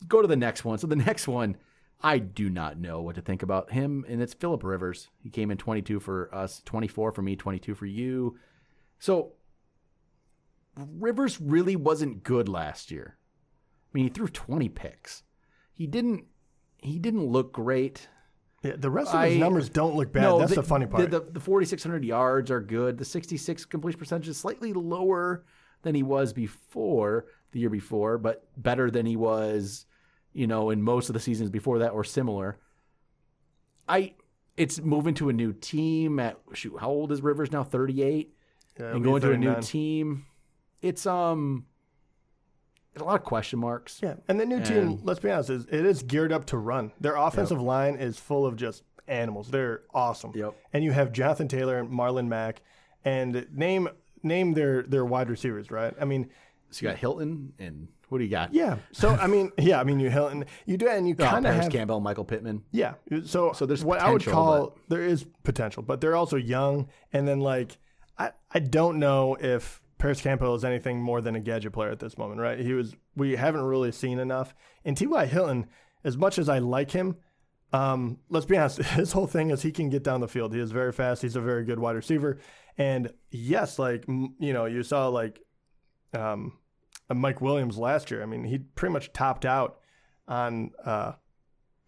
[0.07, 0.77] go to the next one.
[0.77, 1.57] So the next one,
[2.01, 5.07] I do not know what to think about him, and it's Philip Rivers.
[5.23, 8.37] He came in 22 for us, 24 for me, 22 for you.
[8.99, 9.33] So
[10.75, 13.16] Rivers really wasn't good last year.
[13.87, 15.23] I mean, he threw 20 picks.
[15.73, 16.25] He didn't.
[16.77, 18.07] He didn't look great.
[18.63, 20.39] Yeah, the rest of his I- numbers don't look bad.
[20.39, 21.09] That's the, funny part.
[21.09, 22.97] The, the 4,600 yards are good.
[22.97, 25.45] The 66 completion percentage is slightly lower
[25.83, 29.85] than he was before the year before, but better than he was,
[30.33, 32.57] you know, in most of the seasons before that or similar.
[33.87, 34.15] I,
[34.57, 36.75] it's moving to a new team at shoot.
[36.79, 37.63] How old is Rivers now?
[37.63, 38.33] 38,
[38.79, 40.25] Yeah, and going to a new team.
[40.81, 41.65] It's um,
[43.01, 43.99] a lot of question marks.
[44.01, 46.91] Yeah, and the new team, let's be honest, is it is geared up to run.
[46.99, 49.49] Their offensive line is full of just animals.
[49.49, 50.31] They're awesome.
[50.35, 50.55] Yep.
[50.73, 52.61] And you have Jonathan Taylor and Marlon Mack,
[53.05, 53.87] and name
[54.23, 55.93] name their their wide receivers, right?
[55.99, 56.29] I mean,
[56.71, 58.53] So you got Hilton and what do you got?
[58.53, 58.77] yeah.
[58.93, 59.79] So I mean, yeah.
[59.79, 62.63] I mean, you Hilton, you do, and you Oh, kind of have Campbell, Michael Pittman.
[62.71, 62.93] Yeah.
[63.25, 66.87] So So there's what I would call there is potential, but they're also young.
[67.13, 67.77] And then like
[68.17, 71.99] I I don't know if Parris Campbell is anything more than a gadget player at
[71.99, 72.59] this moment, right?
[72.59, 74.53] He was we haven't really seen enough.
[74.85, 75.25] And T.Y.
[75.25, 75.67] Hilton,
[76.03, 77.17] as much as I like him,
[77.73, 80.53] um, let's be honest, his whole thing is he can get down the field.
[80.53, 81.21] He is very fast.
[81.21, 82.39] He's a very good wide receiver.
[82.77, 85.39] And yes, like you know, you saw like
[86.13, 86.57] um,
[87.09, 88.21] uh, Mike Williams last year.
[88.21, 89.79] I mean, he pretty much topped out
[90.27, 91.13] on uh,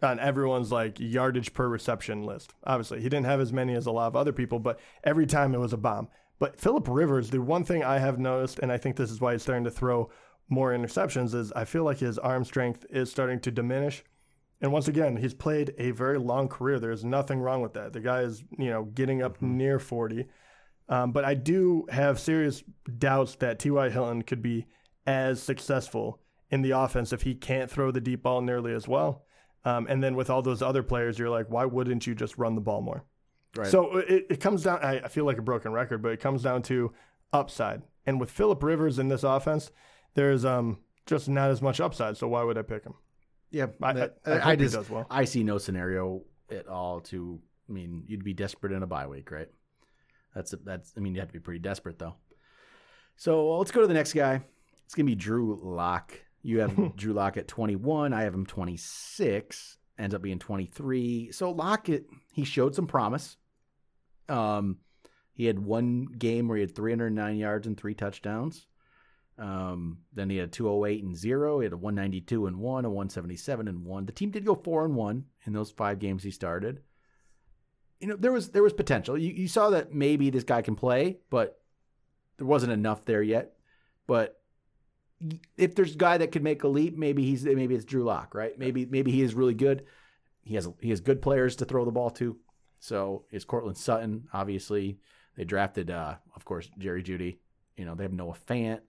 [0.02, 2.54] on everyone's like yardage per reception list.
[2.64, 5.54] Obviously, he didn't have as many as a lot of other people, but every time
[5.54, 6.08] it was a bomb.
[6.40, 9.32] But Philip Rivers, the one thing I have noticed, and I think this is why
[9.32, 10.10] he's starting to throw
[10.48, 14.02] more interceptions, is I feel like his arm strength is starting to diminish.
[14.62, 16.80] And once again, he's played a very long career.
[16.80, 17.92] There's nothing wrong with that.
[17.92, 20.26] The guy is, you know, getting up near 40.
[20.88, 22.64] Um, but I do have serious
[22.98, 23.90] doubts that T.Y.
[23.90, 24.66] Hilton could be
[25.06, 29.24] as successful in the offense if he can't throw the deep ball nearly as well.
[29.64, 32.54] Um, and then with all those other players, you're like, why wouldn't you just run
[32.54, 33.04] the ball more?
[33.56, 33.66] Right.
[33.66, 36.42] So it, it comes down, I, I feel like a broken record, but it comes
[36.42, 36.92] down to
[37.32, 37.82] upside.
[38.06, 39.70] And with Philip Rivers in this offense,
[40.14, 42.16] there's um, just not as much upside.
[42.16, 42.94] So why would I pick him?
[43.50, 45.06] Yeah, I, that- I, I, hope I he just does well.
[45.10, 47.40] I see no scenario at all to.
[47.68, 49.48] I mean, you'd be desperate in a bye week, right?
[50.34, 50.92] That's that's.
[50.96, 52.14] I mean, you have to be pretty desperate though.
[53.16, 54.40] So let's go to the next guy.
[54.84, 56.18] It's gonna be Drew Lock.
[56.42, 58.12] You have Drew Lock at 21.
[58.12, 59.76] I have him 26.
[60.00, 61.30] Ends up being 23.
[61.30, 63.36] So Lockett, he showed some promise.
[64.30, 64.78] Um,
[65.34, 68.66] he had one game where he had 309 yards and three touchdowns.
[69.36, 71.60] Um, then he had 208 and zero.
[71.60, 74.06] He had a 192 and one, a 177 and one.
[74.06, 76.80] The team did go four and one in those five games he started.
[78.00, 79.18] You know, there was there was potential.
[79.18, 81.60] You, you saw that maybe this guy can play, but
[82.38, 83.52] there wasn't enough there yet.
[84.06, 84.39] But
[85.56, 88.34] if there's a guy that could make a leap, maybe he's maybe it's Drew Lock,
[88.34, 88.58] right?
[88.58, 89.84] Maybe maybe he is really good.
[90.42, 92.36] He has he has good players to throw the ball to.
[92.78, 94.28] So is Courtland Sutton.
[94.32, 94.98] Obviously,
[95.36, 97.38] they drafted, uh, of course, Jerry Jeudy.
[97.76, 98.80] You know, they have Noah Fant.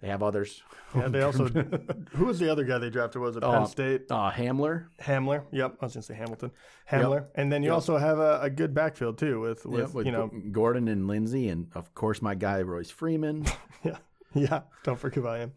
[0.00, 0.62] They have others.
[0.94, 1.46] Yeah, they also.
[2.12, 3.20] who was the other guy they drafted?
[3.22, 4.02] Was it Penn Oh, State?
[4.10, 4.86] uh, Hamler.
[5.00, 5.44] Hamler.
[5.52, 6.50] Yep, I was going to say Hamilton.
[6.90, 7.26] Hamler.
[7.34, 7.74] And then you Yep.
[7.74, 11.06] also have a, a good backfield too with with, Yep, with you know Gordon and
[11.08, 13.44] Lindsey, and of course my guy Royce Freeman.
[13.84, 13.96] yeah
[14.50, 15.52] yeah don't forget about him.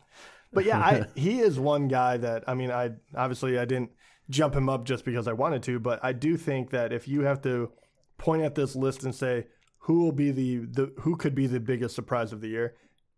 [0.54, 3.92] But yeah, I, he is one guy that I mean I obviously I didn't
[4.30, 7.22] jump him up just because I wanted to, but I do think that if you
[7.22, 7.72] have to
[8.18, 9.46] point at this list and say
[9.80, 12.76] who will be the, the who could be the biggest surprise of the year,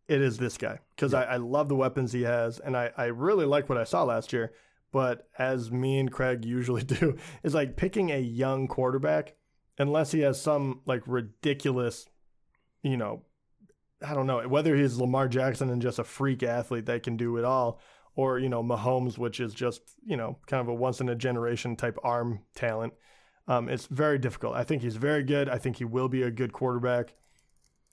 [0.08, 3.06] it is this guy because I, I love the weapons he has and I, I
[3.06, 4.54] really like what I saw last year.
[4.92, 9.36] But as me and Craig usually do, is like picking a young quarterback
[9.78, 12.08] unless he has some like ridiculous,
[12.82, 13.24] you know,
[14.06, 17.38] I don't know whether he's Lamar Jackson and just a freak athlete that can do
[17.38, 17.80] it all,
[18.16, 21.16] or you know Mahomes, which is just you know kind of a once in a
[21.16, 22.94] generation type arm talent.
[23.48, 24.56] Um, it's very difficult.
[24.56, 25.50] I think he's very good.
[25.50, 27.16] I think he will be a good quarterback.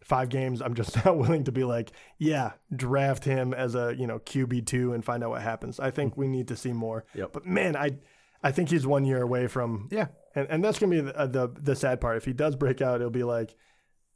[0.02, 4.06] Five games, I'm just not willing to be like, yeah, draft him as a you
[4.06, 5.80] know QB two and find out what happens.
[5.80, 7.06] I think we need to see more.
[7.14, 7.32] Yep.
[7.32, 7.98] But man, I
[8.42, 11.48] I think he's one year away from yeah, and and that's gonna be the the,
[11.58, 12.18] the sad part.
[12.18, 13.56] If he does break out, it'll be like,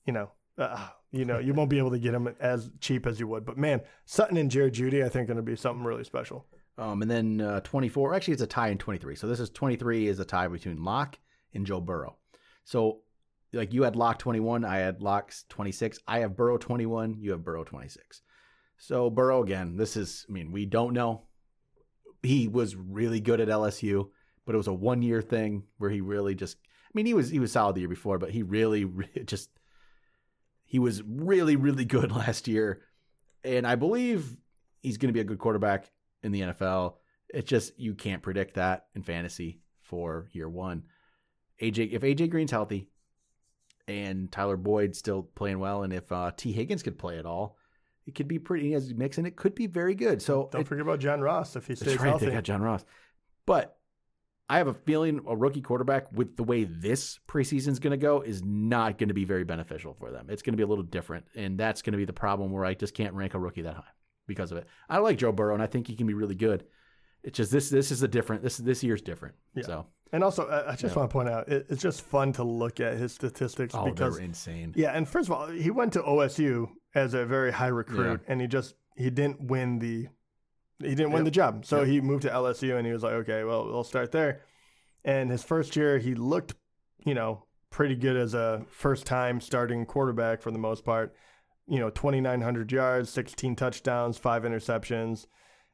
[0.04, 3.18] you know, uh, You know, you won't be able to get him as cheap as
[3.18, 3.44] you would.
[3.46, 6.46] But man, Sutton and Jared Jeudy, I think, going to be something really special.
[6.76, 9.16] Um, and then uh, 24, actually, it's a tie in 23.
[9.16, 11.18] So this is 23 is a tie between Lock
[11.54, 12.16] and Joe Burrow.
[12.64, 13.00] So,
[13.52, 15.98] like you had Lock 21, I had Locks 26.
[16.06, 18.22] I have Burrow 21, you have Burrow 26.
[18.76, 21.22] So, Burrow, again, this is, I mean, we don't know.
[22.22, 24.10] He was really good at LSU,
[24.44, 27.30] but it was a one year thing where he really just, I mean, he was
[27.30, 29.50] he was solid the year before, but he really, really just,
[30.68, 32.82] he was really, really good last year.
[33.42, 34.36] And I believe
[34.82, 35.90] he's going to be a good quarterback
[36.22, 36.94] in the NFL.
[37.30, 40.84] It's just you can't predict that in fantasy for year one.
[41.60, 42.88] AJ, if AJ Green's healthy
[43.86, 47.56] and Tyler Boyd still playing well, and if uh, Tee Higgins could play at all,
[48.06, 50.22] it could be pretty as mix, and it could be very good.
[50.22, 52.26] So don't it, forget about John Ross if he stays that's right, healthy.
[52.26, 52.84] They got John Ross,
[53.46, 53.77] but
[54.50, 57.96] I have a feeling a rookie quarterback with the way this preseason is going to
[57.98, 60.26] go is not going to be very beneficial for them.
[60.30, 62.64] It's going to be a little different, and that's going to be the problem where
[62.64, 63.82] I just can't rank a rookie that high
[64.26, 64.66] because of it.
[64.88, 66.64] I like Joe Burrow, and I think he can be really good.
[67.22, 69.34] It's just this this is a different this this year's different.
[69.54, 69.64] Yeah.
[69.64, 71.00] So And also, I I just Yeah.
[71.00, 74.16] want to point out, it, it's just fun to look at his statistics oh, because
[74.16, 74.72] they're insane.
[74.76, 78.40] Yeah, and first of all, he went to OSU as a very high recruit, and
[78.40, 80.08] he just he didn't win the
[80.80, 81.24] he didn't win Yep.
[81.24, 81.64] the job.
[81.66, 81.86] So Yep.
[81.88, 84.42] he moved to LSU, and he was like, okay, well, we'll start there.
[85.04, 86.54] And his first year, he looked,
[87.04, 91.14] you know, pretty good as a first time starting quarterback for the most part.
[91.66, 95.26] You know, twenty nine hundred yards, sixteen touchdowns, five interceptions,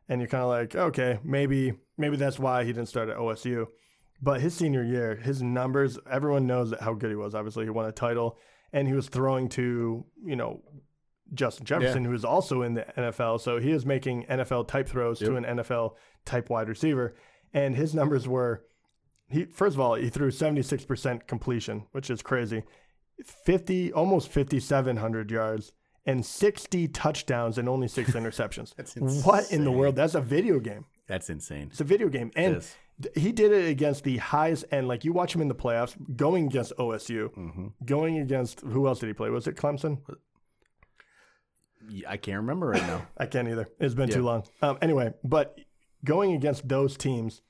[0.09, 3.67] and you're kind of like, okay, maybe maybe that's why he didn't start at OSU.
[4.21, 7.35] But his senior year, his numbers, everyone knows how good he was.
[7.35, 8.39] Obviously, he won a title
[8.73, 10.63] and he was throwing to, you know,
[11.33, 13.41] Justin Jefferson, who is also in the NFL.
[13.41, 17.15] So he is making NFL type throws to an NFL type wide receiver.
[17.53, 18.65] And his numbers were
[19.31, 22.63] he first of all, he threw 76% completion, which is crazy.
[23.25, 25.73] 50 almost 5700 yards
[26.07, 28.75] and 60 touchdowns and only 6 interceptions.
[28.75, 29.97] That's what in the world?
[29.97, 30.85] That's a video game.
[31.07, 31.69] That's insane.
[31.71, 32.31] It's a video game.
[32.37, 32.67] And
[33.17, 34.89] he did it against the highest end.
[34.89, 37.67] Like you watch him in the playoffs, going against OSU, Mm-hmm.
[37.85, 39.31] going against who else did he play?
[39.31, 39.99] Was it Clemson?
[42.09, 43.07] I can't remember right now.
[43.19, 43.69] I can't either.
[43.81, 44.17] It's been Yeah.
[44.17, 44.45] too long.
[44.63, 45.59] Um, anyway, but
[46.05, 47.43] going against those teams,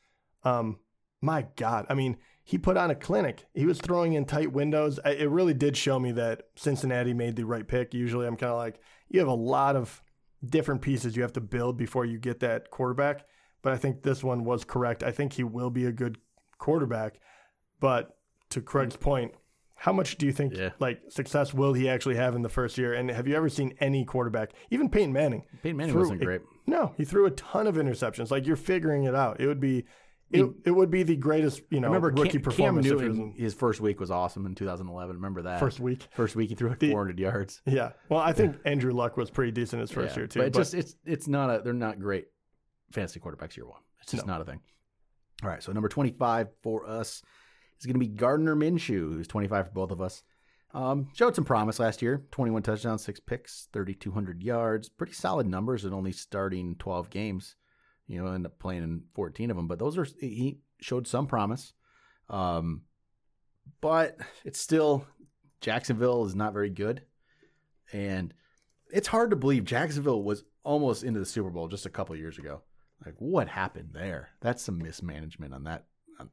[0.45, 0.79] um,
[1.21, 3.47] my God, I mean, he put on a clinic.
[3.55, 5.01] He was throwing in tight windows.
[5.05, 7.95] I- It really did show me that Cincinnati made the right pick.
[7.95, 10.03] Usually, I'm kind of like, you have a lot of
[10.47, 13.25] different pieces you have to build before you get that quarterback.
[13.63, 15.03] But I think this one was correct.
[15.03, 16.19] I think he will be a good
[16.59, 17.19] quarterback.
[17.81, 18.19] But
[18.51, 19.33] to Craig's point,
[19.77, 20.71] how much do you think Yeah.
[20.79, 22.95] like success will he actually have in the first year?
[22.95, 25.45] And have you ever seen any quarterback, even Peyton Manning?
[25.63, 26.41] Peyton Manning wasn't a- great.
[26.67, 28.31] No, he threw a ton of interceptions.
[28.31, 29.41] Like you're figuring it out.
[29.41, 29.85] It would be,
[30.31, 32.91] it, it would be the greatest, you know, remember rookie Cam, Cam performance.
[32.91, 35.17] was Newton, his first week was awesome in 2011.
[35.17, 35.61] Remember that?
[35.61, 36.09] first week.
[36.13, 37.61] First week he threw like The- 400 yards.
[37.67, 37.93] Yeah.
[38.09, 40.39] Well, I think Andrew Luck was pretty decent his first Yeah, year too.
[40.41, 42.27] But, it just it's it's not a they're not great
[42.93, 43.81] fantasy quarterbacks year one.
[44.03, 44.33] It's just No.
[44.33, 44.61] not a thing.
[45.43, 47.23] All right, so number 25 for us
[47.79, 50.23] is going to be Gardner Minshew, who's 25 for both of us.
[50.73, 52.25] Um, showed some promise last year.
[52.33, 54.89] 21 touchdowns, six picks, 3,200 yards.
[54.89, 57.55] Pretty solid numbers and only starting 12 games.
[58.07, 59.69] You know, end up playing in 14 of them.
[59.69, 61.73] But those are he showed some promise.
[62.29, 62.83] Um,
[63.81, 65.07] but it's still
[65.61, 67.03] Jacksonville is not very good,
[67.93, 68.35] and
[68.93, 72.39] it's hard to believe Jacksonville was almost into the Super Bowl just a couple years
[72.39, 72.63] ago.
[73.05, 74.31] Like, what happened there?
[74.41, 75.85] That's some mismanagement on that.
[76.21, 76.27] Oh,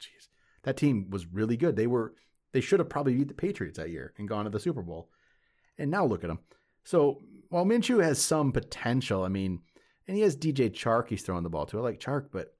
[0.00, 0.28] jeez,
[0.62, 1.76] that team was really good.
[1.76, 2.14] They were
[2.52, 5.10] they should have probably beat the Patriots that year and gone to the Super Bowl.
[5.76, 6.40] And now look at them.
[6.84, 9.60] So while Minshew has some potential, I mean,
[10.06, 11.78] and he has DJ Chark he's throwing the ball to.
[11.78, 12.54] I like Chark, but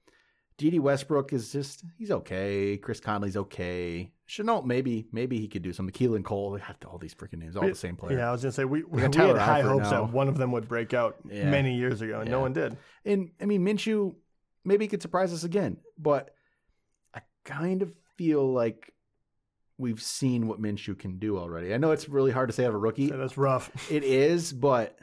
[0.59, 2.77] Dede Westbrook is just he's okay.
[2.77, 4.13] Chris Conley's okay.
[4.29, 5.95] Shenault maybe maybe he could do something.
[5.95, 8.19] Keelan Cole, they have all these freaking names, all the same player.
[8.19, 10.05] Yeah, I was gonna say we we, we had high hopes now.
[10.05, 11.51] that one of them would break out Yeah.
[11.51, 12.77] many years ago, and no one did.
[13.05, 14.15] And I mean, Minshew
[14.65, 16.35] maybe he could surprise us again, but
[17.49, 18.93] kind of feel like
[19.79, 21.73] we've seen what Minshew can do already.
[21.73, 23.11] I know it's really hard to say of a rookie.
[23.11, 23.71] That's rough.
[23.91, 24.99] It is, but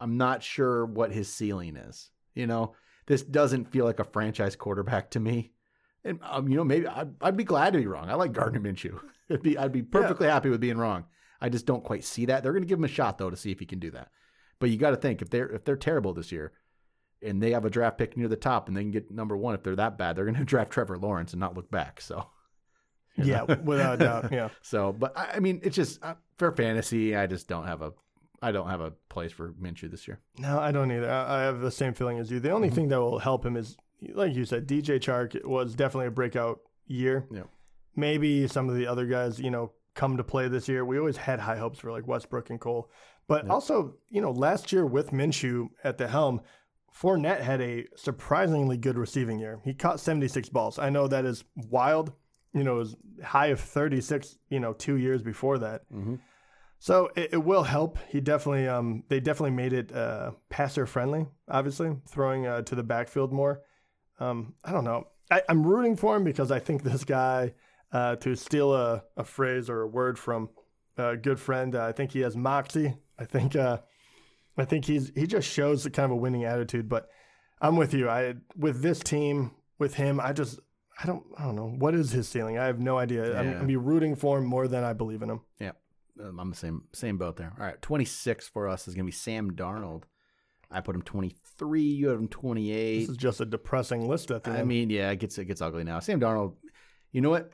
[0.00, 2.10] I'm not sure what his ceiling is.
[2.34, 2.74] You know,
[3.06, 5.52] this doesn't feel like a franchise quarterback to me.
[6.04, 8.08] And um, you know, maybe I'd, I'd be glad to be wrong.
[8.08, 8.98] I like Gardner Minshew.
[9.28, 11.04] It'd be, I'd be perfectly happy with being wrong.
[11.40, 12.42] I just don't quite see that.
[12.42, 14.08] They're going to give him a shot though to see if he can do that.
[14.58, 16.52] But you got to think if they're if they're terrible this year,
[17.22, 19.54] and they have a draft pick near the top, and they can get number one
[19.54, 22.00] if they're that bad, they're going to draft Trevor Lawrence and not look back.
[22.00, 22.26] So.
[23.16, 23.58] you Yeah, know?
[23.64, 24.32] without a doubt.
[24.32, 24.48] Yeah.
[24.62, 27.14] So, but I mean, it's just uh, for fantasy.
[27.16, 27.92] I just don't have a,
[28.40, 30.18] I don't have a place for Minshew this year.
[30.38, 31.10] No, I don't either.
[31.10, 32.40] I, have the same feeling as you.
[32.40, 32.56] The Mm-hmm.
[32.56, 33.76] only thing that will help him is,
[34.14, 37.26] like you said, DJ Chark was definitely a breakout year.
[37.30, 37.42] Yeah.
[37.94, 40.84] Maybe some of the other guys, you know, come to play this year.
[40.84, 42.90] We always had high hopes for like Westbrook and Cole.
[43.28, 46.40] But also, you know, last year with Minshew at the helm,
[46.92, 49.60] Fournette had a surprisingly good receiving year.
[49.64, 50.78] He caught 76 balls.
[50.78, 52.12] I know that is wild.
[52.52, 55.82] You know, it was high of 36, you know, two years before that.
[55.90, 56.16] Mm-hmm.
[56.78, 57.98] So it, it, will help.
[58.08, 61.26] He definitely, um, they definitely made it uh, passer friendly.
[61.48, 63.62] Obviously, throwing uh, to the backfield more.
[64.20, 65.06] Um, I don't know.
[65.30, 67.54] I, am rooting for him because I think this guy,
[67.92, 70.50] uh, to steal a, a phrase or a word from
[70.98, 72.94] a good friend, uh, I think he has moxie.
[73.18, 73.78] I think, uh,
[74.56, 76.88] I think he's he just shows kind of a winning attitude.
[76.88, 77.08] But
[77.60, 78.08] I'm with you.
[78.08, 80.60] I with this team with him, I just
[81.02, 82.58] I don't I don't know what is his ceiling.
[82.58, 83.32] I have no idea.
[83.32, 83.40] Yeah.
[83.40, 85.40] I'm gonna be rooting for him more than I believe in him.
[85.58, 85.72] Yeah.
[86.20, 87.52] Um, I'm the same same boat there.
[87.58, 90.04] All right, 26 for us is going to be Sam Darnold.
[90.70, 91.82] I put him 23.
[91.82, 93.00] You have him 28.
[93.00, 94.68] This is just a depressing list at the I end.
[94.68, 96.00] mean, yeah, it gets it gets ugly now.
[96.00, 96.54] Sam Darnold.
[97.12, 97.52] You know what?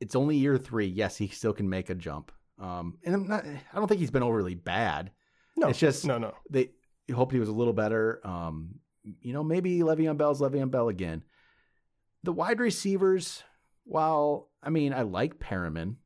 [0.00, 0.86] It's only year three.
[0.86, 2.32] Yes, he still can make a jump.
[2.60, 3.44] Um, and I'm not.
[3.44, 5.10] I don't think he's been overly bad.
[5.56, 6.34] No, it's just- no, no.
[6.50, 6.70] They
[7.12, 8.20] hoped he was a little better.
[8.24, 8.76] Um,
[9.20, 11.22] you know, maybe Le'Veon Bell's Le'Veon Bell again.
[12.22, 13.42] The wide receivers,
[13.84, 15.96] while I mean, I like Perriman.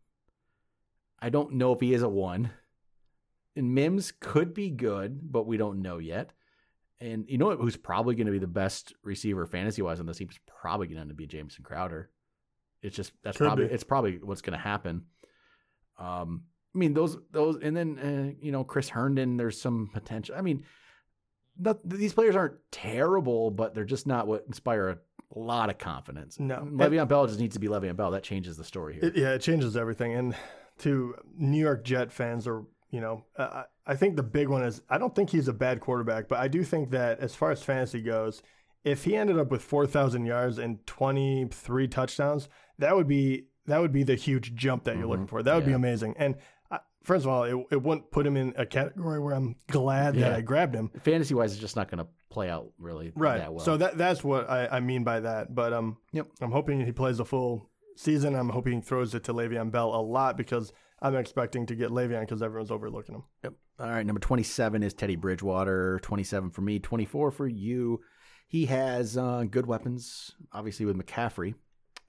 [1.20, 2.50] I don't know if he is a one.
[3.56, 6.32] And Mims could be good, but we don't know yet.
[7.00, 10.18] And you know who's probably going to be the best receiver fantasy wise on this
[10.18, 12.10] team is probably going to be Jamison Crowder.
[12.82, 13.74] It's just that's Could probably be.
[13.74, 15.02] it's probably what's going to happen.
[15.98, 16.44] Um,
[16.78, 19.36] I mean those those, and then uh, you know Chris Herndon.
[19.36, 20.36] There's some potential.
[20.38, 20.64] I mean,
[21.58, 24.98] not, these players aren't terrible, but they're just not what inspire a
[25.34, 26.38] lot of confidence.
[26.38, 26.58] No.
[26.58, 28.12] Le'Veon Bell just needs to be Le'Veon Bell.
[28.12, 29.06] That changes the story here.
[29.06, 30.14] It, yeah, it changes everything.
[30.14, 30.36] And
[30.78, 34.80] to New York Jet fans, or you know, uh, I think the big one is
[34.88, 37.60] I don't think he's a bad quarterback, but I do think that as far as
[37.60, 38.40] fantasy goes,
[38.84, 43.46] if he ended up with four thousand yards and twenty three touchdowns, that would be
[43.66, 45.10] that would be the huge jump that you're Mhm.
[45.10, 45.42] looking for.
[45.42, 46.14] That would be amazing.
[46.16, 46.36] And
[47.08, 50.32] first of all, it, it wouldn't put him in a category where I'm glad that
[50.32, 50.90] I grabbed him.
[51.02, 53.38] fantasy wise, it's just not going to play out really Right.
[53.38, 53.64] that well.
[53.64, 55.54] So that that's what I, I mean by that.
[55.54, 56.28] But um, Yep.
[56.40, 58.36] I'm hoping he plays a full season.
[58.36, 61.90] I'm hoping he throws it to Le'Veon Bell a lot because I'm expecting to get
[61.90, 63.24] Le'Veon because everyone's overlooking him.
[63.44, 63.54] Yep.
[63.80, 64.04] All right.
[64.06, 65.98] Number 27 is Teddy Bridgewater.
[66.02, 66.78] 27 for me.
[66.78, 68.00] 24 for you.
[68.48, 71.54] He has uh, good weapons, obviously, with McCaffrey.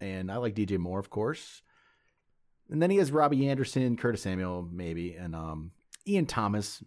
[0.02, 1.62] And I like DJ Moore, of course.
[2.70, 5.14] And then he has Robby Anderson, Curtis Samuel, maybe.
[5.16, 5.72] And um,
[6.08, 6.84] Ian Thomas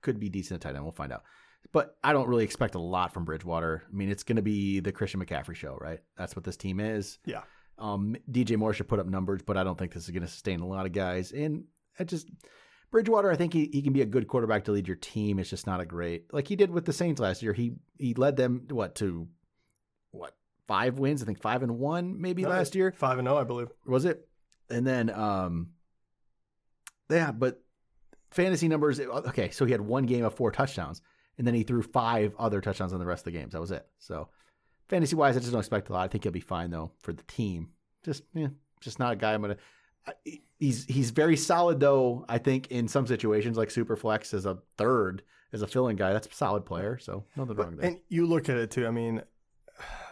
[0.00, 0.84] could be decent at tight end.
[0.84, 1.22] We'll find out.
[1.72, 3.84] But I don't really expect a lot from Bridgewater.
[3.88, 6.00] I mean, it's going to be the Christian McCaffrey show, right?
[6.18, 7.18] That's what this team is.
[7.24, 7.42] Yeah.
[7.78, 10.28] Um, DJ Moore should put up numbers, but I don't think this is going to
[10.28, 11.32] sustain a lot of guys.
[11.32, 11.64] And
[11.98, 12.28] I just
[12.90, 15.38] Bridgewater, I think he, he can be a good quarterback to lead your team.
[15.38, 17.52] It's just not a great like he did with the Saints last year.
[17.54, 19.28] He he led them what to
[20.10, 20.36] what
[20.68, 21.22] five wins?
[21.22, 23.68] I think five and one maybe No, last year Five and zero, I believe.
[23.86, 24.28] was it?
[24.70, 25.70] And then um,
[27.10, 27.62] yeah, but
[28.30, 29.00] fantasy numbers.
[29.00, 31.02] Okay, so he had one game of four touchdowns,
[31.38, 33.52] and then he threw five other touchdowns on the rest of the games.
[33.52, 33.86] That was it.
[33.98, 34.28] So
[34.88, 36.04] fantasy wise, I just don't expect a lot.
[36.04, 37.70] I think he'll be fine though for the team.
[38.04, 38.48] Just yeah,
[38.80, 39.56] just not a guy I'm gonna.
[40.58, 42.24] He's he's very solid though.
[42.28, 45.22] I think in some situations like Superflex as a third
[45.52, 46.98] as a filling guy, that's a solid player.
[46.98, 47.90] So nothing wrong there.
[47.90, 48.86] And you look at it too.
[48.86, 49.22] I mean,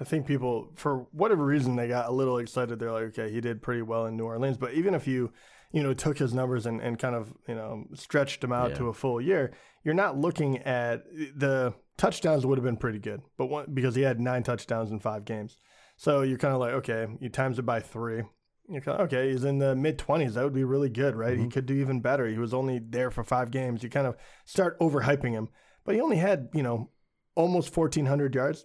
[0.01, 2.79] I think people, for whatever reason, they got a little excited.
[2.79, 4.57] They're like, okay, he did pretty well in New Orleans.
[4.57, 5.33] But even if you,
[5.73, 8.77] you know, took his numbers and, and kind of, you know, stretched them out Yeah.
[8.77, 9.53] to a full year,
[9.85, 11.05] you're not looking at
[11.37, 14.99] the touchdowns would have been pretty good, but one, because he had nine touchdowns in
[15.01, 15.59] five games.
[15.97, 18.23] So you're kind of like, okay, you times it by three.
[18.71, 20.33] You're kind of, okay, he's in the mid 20s.
[20.35, 21.35] That would be really good, right?
[21.35, 21.51] He mm-hmm.
[21.51, 22.27] could do even better.
[22.27, 23.83] He was only there for five games.
[23.83, 25.49] You kind of start overhyping him.
[25.85, 26.89] But he only had, you know,
[27.35, 28.65] almost 1,400 yards.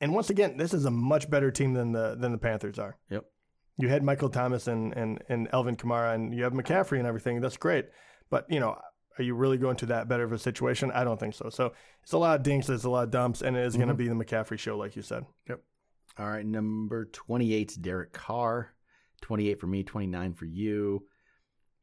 [0.00, 2.96] And once again, this is a much better team than the than the Panthers are.
[3.10, 3.24] Yep.
[3.80, 7.40] You had Michael Thomas and, and, and Alvin Kamara, and you have McCaffrey and everything.
[7.40, 7.86] That's great.
[8.28, 8.76] But, you know,
[9.16, 10.90] are you really going to that better of a situation?
[10.90, 11.48] I don't think so.
[11.48, 13.86] So it's a lot of dinks, it's a lot of dumps, and it is going
[13.86, 15.24] to be the McCaffrey show, like you said.
[15.48, 15.60] Yep.
[16.18, 18.74] All right, number 28 is Derek Carr.
[19.20, 21.04] 28 for me, 29 for you.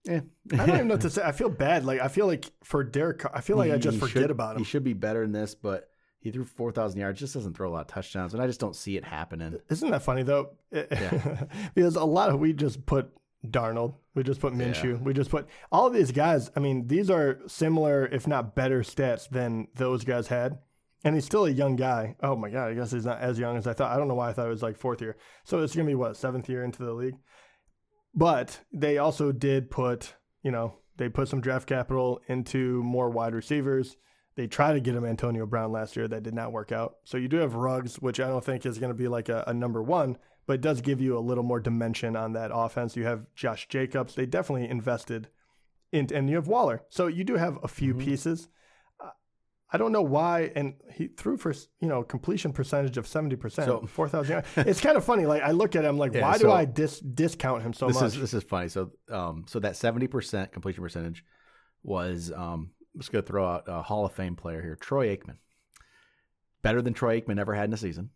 [0.08, 0.20] Eh.
[0.52, 1.24] I don't even know what to say.
[1.24, 1.86] I feel bad.
[1.86, 4.56] Like I feel like for Derek, Carr- I feel like I just forget should- about
[4.56, 4.60] him.
[4.60, 5.88] He should be better than this, but
[6.26, 7.20] he threw 4,000 yards.
[7.20, 9.60] Just doesn't throw a lot of touchdowns, and I just don't see it happening.
[9.70, 10.56] Isn't that funny though?
[10.72, 13.12] because a lot of we just put
[13.46, 16.50] Darnold, we just put Minshew, we just put all these guys.
[16.56, 20.58] I mean, these are similar, if not better, stats than those guys had.
[21.04, 22.16] And he's still a young guy.
[22.24, 23.92] Oh my god, I guess he's not as young as I thought.
[23.92, 25.18] I don't know why I thought it was like fourth year.
[25.44, 27.18] So it's gonna be what seventh year into the league.
[28.16, 33.36] But they also did put, you know, they put some draft capital into more wide
[33.36, 33.98] receivers.
[34.36, 36.08] They tried to get him Antonio Brown last year.
[36.08, 36.98] That did not work out.
[37.06, 39.44] So you do have Ruggs, which I don't think is going to be like a,
[39.48, 42.96] a number one, but it does give you a little more dimension on that offense.
[42.98, 44.16] You have Josh Jacobs.
[44.16, 45.30] They definitely invested
[45.94, 46.82] in, and you have Waller.
[46.90, 48.00] So you do have a few Mhm.
[48.00, 48.50] pieces.
[49.74, 53.68] I don't know why, and he threw for you know completion percentage of seventy percent,
[53.68, 54.44] So- four thousand.
[54.58, 55.26] It's kind of funny.
[55.26, 57.96] Like I look at him, like Yeah, why do I dis- discount him so this
[57.96, 58.06] much?
[58.14, 58.70] is this is funny.
[58.70, 61.26] So um so that seventy percent completion percentage
[61.84, 65.38] was um let's go throw out a Hall of Fame player here, Troy Aikman.
[66.62, 68.10] Better than Troy Aikman ever had in a season.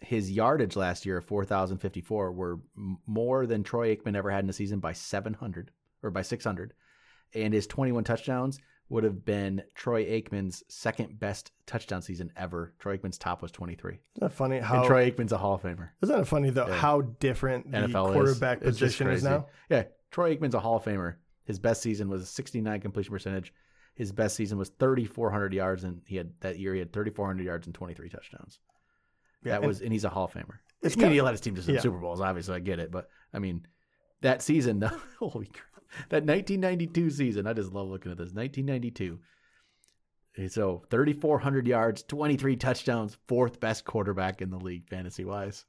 [0.00, 2.58] His yardage last year of four thousand fifty four were
[3.06, 5.70] more than Troy Aikman ever had in a season by seven hundred
[6.02, 6.74] or by six hundred,
[7.34, 8.58] and his twenty one touchdowns
[8.88, 12.74] would have been Troy Aikman's second best touchdown season ever.
[12.78, 15.54] Troy Aikman's top was twenty three, Isn't that funny how and Troy Aikman's a Hall
[15.54, 15.90] of Famer.
[16.02, 16.74] isn't it funny though Yeah.
[16.74, 19.46] how different the NFL quarterback just position is now?
[19.70, 21.14] Yeah, Troy Aikman's a Hall of Famer.
[21.44, 23.52] His best season was a 69 completion percentage.
[23.94, 27.66] His best season was 3,400 yards, and he had that year he had 3,400 yards
[27.66, 28.58] and 23 touchdowns.
[29.44, 30.58] Yeah, that and was, and he's a Hall of Famer.
[30.82, 31.80] It's kinda- he led his team to some yeah.
[31.80, 32.20] Super Bowls.
[32.20, 33.66] Obviously, I get it, but I mean,
[34.22, 34.80] that season,
[35.18, 37.46] holy crap, that 1992 season.
[37.46, 38.32] I just love looking at this.
[38.32, 39.20] 1992.
[40.48, 45.66] So 3,400 yards, 23 touchdowns, fourth best quarterback in the league fantasy wise.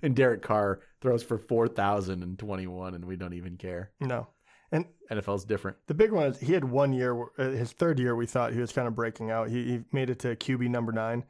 [0.00, 3.92] And Derek Carr throws for 4,021, and we don't even care.
[4.00, 4.28] no.
[4.72, 5.76] And NFL's different.
[5.86, 8.60] the big one is he had one year, uh, his third year, we thought he
[8.60, 9.48] was kind of breaking out.
[9.48, 11.22] He, he made it to QB number nine,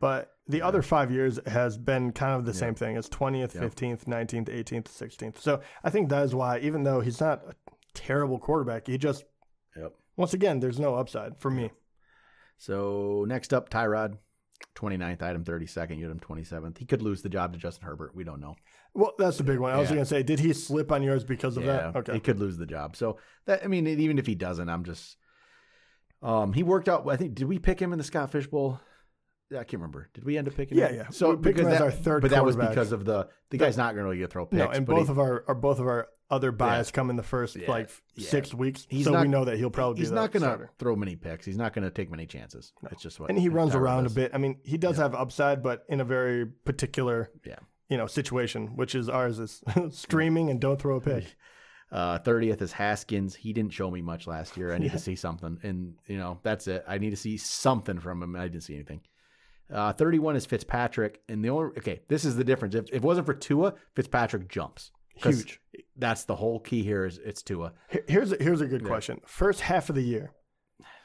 [0.00, 2.96] but the other five years has been kind of the same thing.
[2.96, 3.60] It's twentieth, Yeah.
[3.60, 5.40] fifteenth, nineteenth, eighteenth, sixteenth.
[5.40, 7.54] So I think that is why, even though he's not a
[7.94, 9.24] terrible quarterback, he just
[9.76, 9.92] Yep.
[10.16, 11.70] once again there's no upside for me.
[12.58, 14.18] So next up, Tyrod,
[14.74, 16.78] 29th, item 32nd, you had him 27th.
[16.78, 18.14] He could lose the job to Justin Herbert.
[18.14, 18.56] We don't know.
[18.94, 19.72] Well, that's the big one.
[19.72, 19.96] I was Yeah.
[19.96, 21.94] going to say, did he slip on yours because of that?
[21.96, 22.14] Okay.
[22.14, 22.96] He could lose the job.
[22.96, 25.16] So that I mean, even if he doesn't, I'm just
[26.22, 28.72] um he worked out I think did we pick him in the Scott Fish Bowl?
[28.72, 28.78] Yeah,
[29.52, 30.08] I can't remember.
[30.14, 30.96] Did we end up picking Yeah, him?
[30.96, 31.08] yeah.
[31.10, 33.76] So We because as that, our third but that was because of the the guy's
[33.76, 34.58] not going to really throw picks.
[34.58, 37.22] no, and both he- of our, our both of our other buys come in the
[37.24, 38.28] first Yeah, like yeah.
[38.28, 40.68] six weeks, He's so not- we know that he'll probably he's be not going to
[40.78, 41.44] throw many picks.
[41.44, 42.72] He's not going to take many chances.
[42.82, 44.12] That's just what And he runs around does.
[44.12, 44.30] a bit.
[44.34, 47.56] I mean, he does have upside, but in a very particular, Yeah.
[47.88, 51.24] you know, situation, which is ours is streaming and don't throw a pick.
[51.92, 53.34] Uh, 30th is Haskins.
[53.34, 54.72] He didn't show me much last year.
[54.72, 55.58] I need to see something.
[55.64, 56.84] And, you know, that's it.
[56.86, 58.36] I need to see something from him.
[58.36, 59.00] I didn't see anything.
[59.72, 61.20] Uh, 31 is Fitzpatrick.
[61.28, 62.74] And the only, okay, this is the difference.
[62.74, 65.60] If, if it wasn't for Tua, Fitzpatrick jumps Huge.
[65.96, 67.72] That's the whole key here is it's Tua.
[68.08, 68.88] Here's a, here's a good Yeah.
[68.88, 69.20] question.
[69.26, 70.32] First half of the year,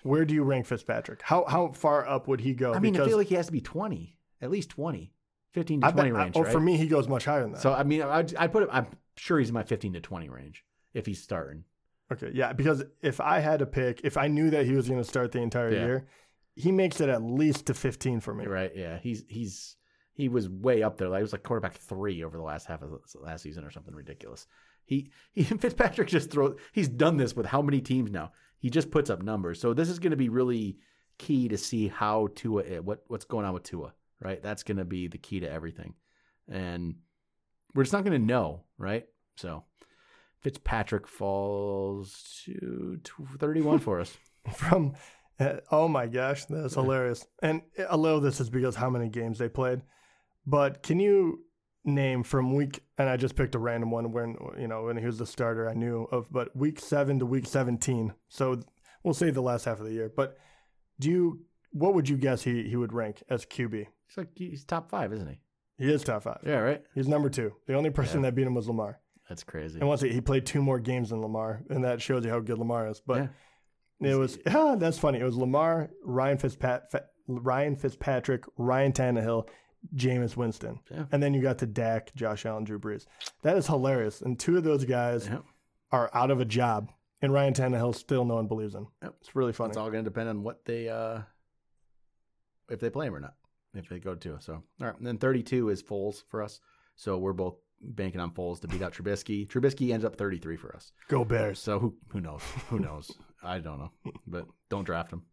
[0.03, 1.21] where do you rank Fitzpatrick?
[1.21, 2.73] How how far up would he go?
[2.73, 5.11] I mean, I feel like he has to be 20, at least 20,
[5.51, 6.35] 15 to I 20 bet- range.
[6.37, 6.51] oh, right?
[6.51, 7.61] for me, he goes much higher than that.
[7.61, 8.87] So, I mean, I'd, I'd put him, I'm
[9.17, 10.63] sure he's in my 15 to 20 range
[10.93, 11.65] if he's starting.
[12.11, 15.01] Okay, yeah, because if I had to pick, if I knew that he was going
[15.01, 15.85] to start the entire Yeah.
[15.85, 16.07] year,
[16.55, 18.45] he makes it at least to 15 for me.
[18.45, 18.71] Right.
[18.75, 18.97] Yeah.
[18.97, 19.75] He's he's
[20.13, 21.09] he was way up there.
[21.09, 23.71] Like, he was like quarterback three over the last half of the last season or
[23.71, 24.47] something ridiculous.
[24.85, 26.55] He he Fitzpatrick just throw.
[26.71, 28.31] He's done this with how many teams now?
[28.57, 29.59] He just puts up numbers.
[29.59, 30.77] So this is going to be really
[31.17, 33.93] key to see how Tua eh, what what's going on with Tua.
[34.21, 34.41] Right.
[34.41, 35.93] That's going to be the key to everything,
[36.49, 36.95] and
[37.73, 38.63] we're just not going to know.
[38.77, 39.05] Right.
[39.35, 39.65] So
[40.45, 43.01] Fitzpatrick falls to
[43.39, 44.15] 31 for us.
[44.53, 44.93] From,
[45.71, 47.25] oh my gosh, that's hilarious.
[47.41, 49.81] And a little of this is because how many games they played.
[50.45, 51.43] But can you
[51.83, 55.05] name from week, and I just picked a random one when, you know, when he
[55.05, 58.13] was the starter I knew of, but week seven to week 17.
[58.27, 58.59] So
[59.03, 60.11] we'll say the last half of the year.
[60.15, 60.37] But
[60.99, 63.73] do you, what would you guess he, he would rank as QB?
[64.07, 65.39] He's like he's top five, isn't he?
[65.77, 66.39] He is top five.
[66.45, 66.59] Yeah.
[66.59, 66.83] Right.
[66.93, 67.53] He's number two.
[67.67, 68.99] The only person that beat him was Lamar.
[69.27, 69.79] That's crazy.
[69.79, 72.39] And once he, he played two more games than Lamar, and that shows you how
[72.39, 73.01] good Lamar is.
[73.05, 73.27] But Yeah.
[74.01, 75.19] It was ah, that's funny.
[75.19, 76.81] It was Lamar, Ryan Fitzpat,
[77.27, 79.47] Ryan Fitzpatrick, Ryan Tannehill,
[79.95, 81.05] Jameis Winston, Yeah.
[81.11, 83.05] and then you got to Dak, Josh Allen, Drew Brees.
[83.43, 84.21] That is hilarious.
[84.21, 85.39] And two of those guys Yeah.
[85.91, 86.91] are out of a job,
[87.21, 88.87] and Ryan Tannehill still no one believes in.
[89.03, 89.15] Yep.
[89.21, 89.69] It's really funny.
[89.69, 91.21] It's all going to depend on what they, uh,
[92.69, 93.35] if they play him or not,
[93.73, 94.37] if they go to.
[94.39, 94.97] So, all right.
[94.97, 96.59] And then 32 is Foles for us.
[96.95, 99.47] So we're both banking on Foles to beat out Trubisky.
[99.47, 100.91] Trubisky ends up 33 for us.
[101.09, 101.59] Go Bears.
[101.59, 102.41] So who who knows?
[102.69, 103.11] Who knows?
[103.45, 103.91] I don't know,
[104.27, 105.23] but don't draft him.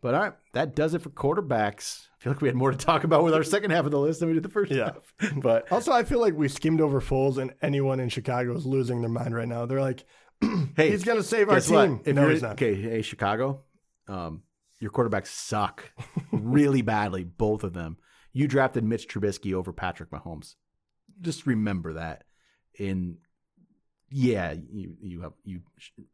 [0.00, 2.06] But all right, that does it for quarterbacks.
[2.18, 4.00] I feel like we had more to talk about with our second half of the
[4.00, 4.90] list than we did the first Yeah.
[5.20, 5.32] half.
[5.42, 9.00] But Also, I feel like we skimmed over Foles, and anyone in Chicago is losing
[9.00, 9.64] their mind right now.
[9.66, 10.04] They're like,
[10.76, 11.64] hey, he's going to save our what?
[11.86, 12.00] team.
[12.04, 12.52] If no, he's not.
[12.52, 13.62] okay, hey Chicago,
[14.08, 14.42] um,
[14.80, 15.92] your quarterbacks suck
[16.32, 17.96] really badly, both of them.
[18.32, 20.56] You drafted Mitch Trubisky over Patrick Mahomes.
[21.20, 22.24] Just remember that.
[22.78, 23.18] In
[24.12, 25.60] yeah, you you have you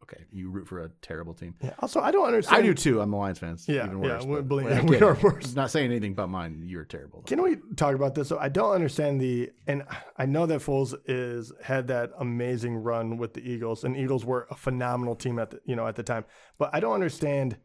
[0.05, 0.25] okay.
[0.33, 1.55] You root for a terrible team.
[1.63, 1.75] Yeah.
[1.81, 2.57] Also, I don't understand.
[2.59, 3.01] I do too.
[3.01, 3.57] I'm a Lions fan.
[3.67, 4.25] Yeah, even yeah, worse.
[4.25, 5.55] we- but- believe me, we are worse.
[5.55, 6.63] Not saying anything about mine.
[6.67, 7.23] You're terrible.
[7.23, 8.29] Can we talk about this?
[8.29, 9.85] So I don't understand the, and
[10.17, 14.47] I know that Foles is had that amazing run with the Eagles, and Eagles were
[14.51, 16.25] a phenomenal team at the you know at the time.
[16.59, 17.57] But I don't understand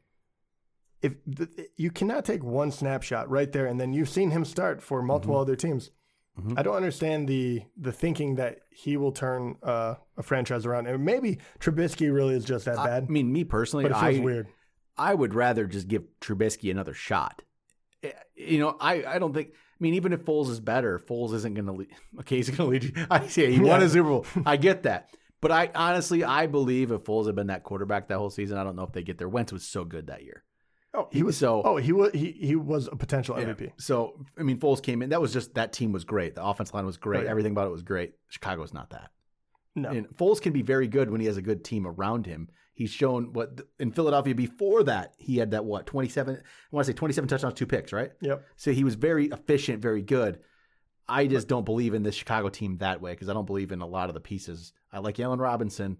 [1.01, 4.81] if the, you cannot take one snapshot right there, and then you've seen him start
[4.81, 5.41] for multiple mm-hmm.
[5.41, 5.91] other teams.
[6.39, 6.57] Mhm.
[6.57, 11.05] I don't understand the the thinking that he will turn uh, a franchise around, and
[11.05, 13.03] maybe Trubisky really is just that I bad.
[13.03, 14.47] I mean, me personally, but it feels I weird.
[14.97, 17.43] I would rather just give Trubisky another shot.
[18.03, 19.49] Eh, You know, I, I don't think.
[19.53, 21.89] I mean, even if Foles is better, Foles isn't going to lead.
[22.21, 23.05] Okay, he's going to lead you.
[23.11, 23.85] I say he won Yeah.
[23.85, 24.25] a Super Bowl.
[24.45, 25.09] I get that,
[25.41, 28.63] but I honestly I believe if Foles had been that quarterback that whole season, I
[28.63, 29.29] don't know if they get there.
[29.29, 30.43] Wentz was so good that year.
[30.95, 31.37] Oh, he was.
[31.37, 31.61] so.
[31.63, 32.11] Oh, he was.
[32.13, 33.45] He he was a potential yeah.
[33.45, 33.71] MVP.
[33.77, 35.09] So I mean, Foles came in.
[35.09, 36.35] That was just that team was great.
[36.35, 37.25] The offense line was great.
[37.25, 38.13] Everything about it was great.
[38.29, 39.11] Chicago's not that.
[39.75, 42.47] No, And Foles can be very good when he has a good team around him.
[42.75, 46.35] He's shown what in Philadelphia before that he had that what twenty seven.
[46.35, 46.39] I
[46.71, 48.11] want to say twenty seven touchdowns, two picks, right?
[48.21, 48.45] Yep.
[48.55, 50.39] So he was very efficient, very good.
[51.07, 53.81] I just don't believe in this Chicago team that way because I don't believe in
[53.81, 54.73] a lot of the pieces.
[54.91, 55.97] I like Allen Robinson,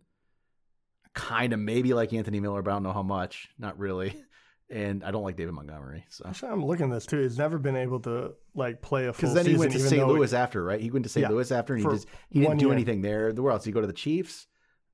[1.14, 3.50] kind of maybe like Anthony Miller, but I don't know how much.
[3.58, 4.16] Not really.
[4.74, 6.04] And I don't like David Montgomery.
[6.10, 7.20] So Actually, I'm looking at this too.
[7.20, 10.08] He's never been able to like play a full because then he went to St.
[10.08, 10.82] Louis after, right?
[10.82, 11.22] He went to St.
[11.22, 12.74] Yeah, Louis after, and he just he didn't do year.
[12.74, 13.32] anything there.
[13.32, 13.64] Where else?
[13.64, 14.48] Did he go to the Chiefs?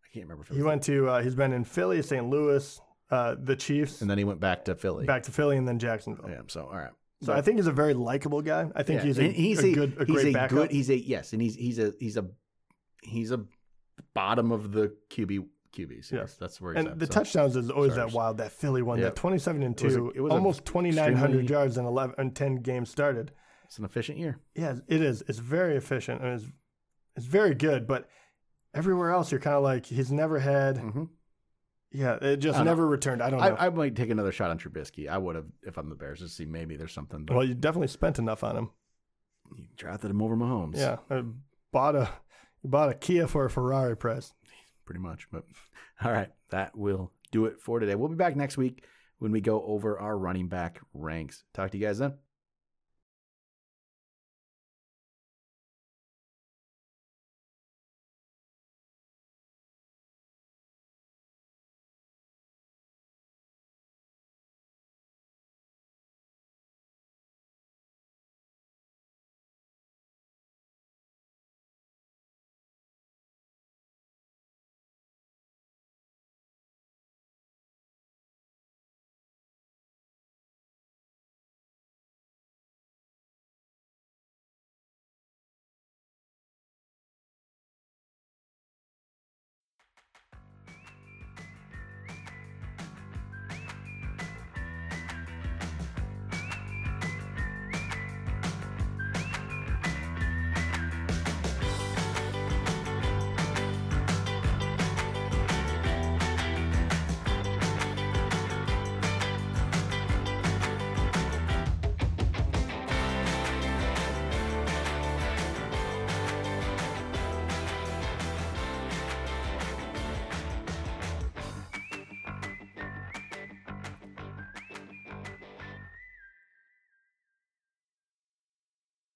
[0.03, 0.53] I can't remember.
[0.53, 1.07] He went to.
[1.07, 2.30] Uh, he's been in Philly, St.
[2.30, 5.05] Louis, uh, the Chiefs, and then he went back to Philly.
[5.05, 6.30] back to Philly, and then Jacksonville.
[6.30, 6.41] Yeah.
[6.47, 6.91] So all right.
[7.21, 8.69] So I think he's a very likable guy.
[8.75, 10.57] I think Yeah, he's a, he's a, good, a he's great a backup.
[10.57, 10.71] good.
[10.71, 12.25] He's a yes, and he's he's a he's a
[13.01, 13.45] he's a
[14.13, 15.45] bottom of the QB
[15.76, 16.11] QBs.
[16.11, 16.36] Yes.
[16.36, 16.86] that's where he's at.
[16.86, 16.99] and at.
[16.99, 17.11] the so.
[17.13, 18.07] touchdowns is always Sorry.
[18.07, 18.38] that wild.
[18.38, 21.49] That Philly one, that twenty-seven and It was a- two, it was almost twenty-nine hundred
[21.49, 23.32] yards in eleven and ten games started.
[23.65, 24.39] It's an efficient year.
[24.55, 25.24] Yeah, it is.
[25.28, 26.49] It's very efficient and it's
[27.15, 27.86] it's very good.
[27.88, 28.09] But
[28.74, 30.78] everywhere else, you're kind of like he's never had.
[30.78, 31.03] Mm-hmm.
[31.91, 32.72] Yeah, it just don't know.
[32.72, 33.22] never returned.
[33.22, 33.45] I don't know.
[33.45, 35.09] I, I might take another shot on Trubisky.
[35.09, 37.26] I would have if I'm the Bears to see maybe there's something.
[37.26, 38.70] But well, you definitely spent enough on him.
[39.55, 40.78] you drafted him over Mahomes.
[40.78, 41.24] Yeah, I
[41.72, 42.09] bought a
[42.63, 44.34] bought a Kia for a Ferrari price.
[44.89, 45.27] Pretty much.
[45.31, 45.43] But
[46.03, 47.93] all right, that will do it for today.
[47.93, 48.83] We'll be back next week
[49.19, 51.43] when we go over our running back ranks.
[51.53, 52.15] Talk to you guys then.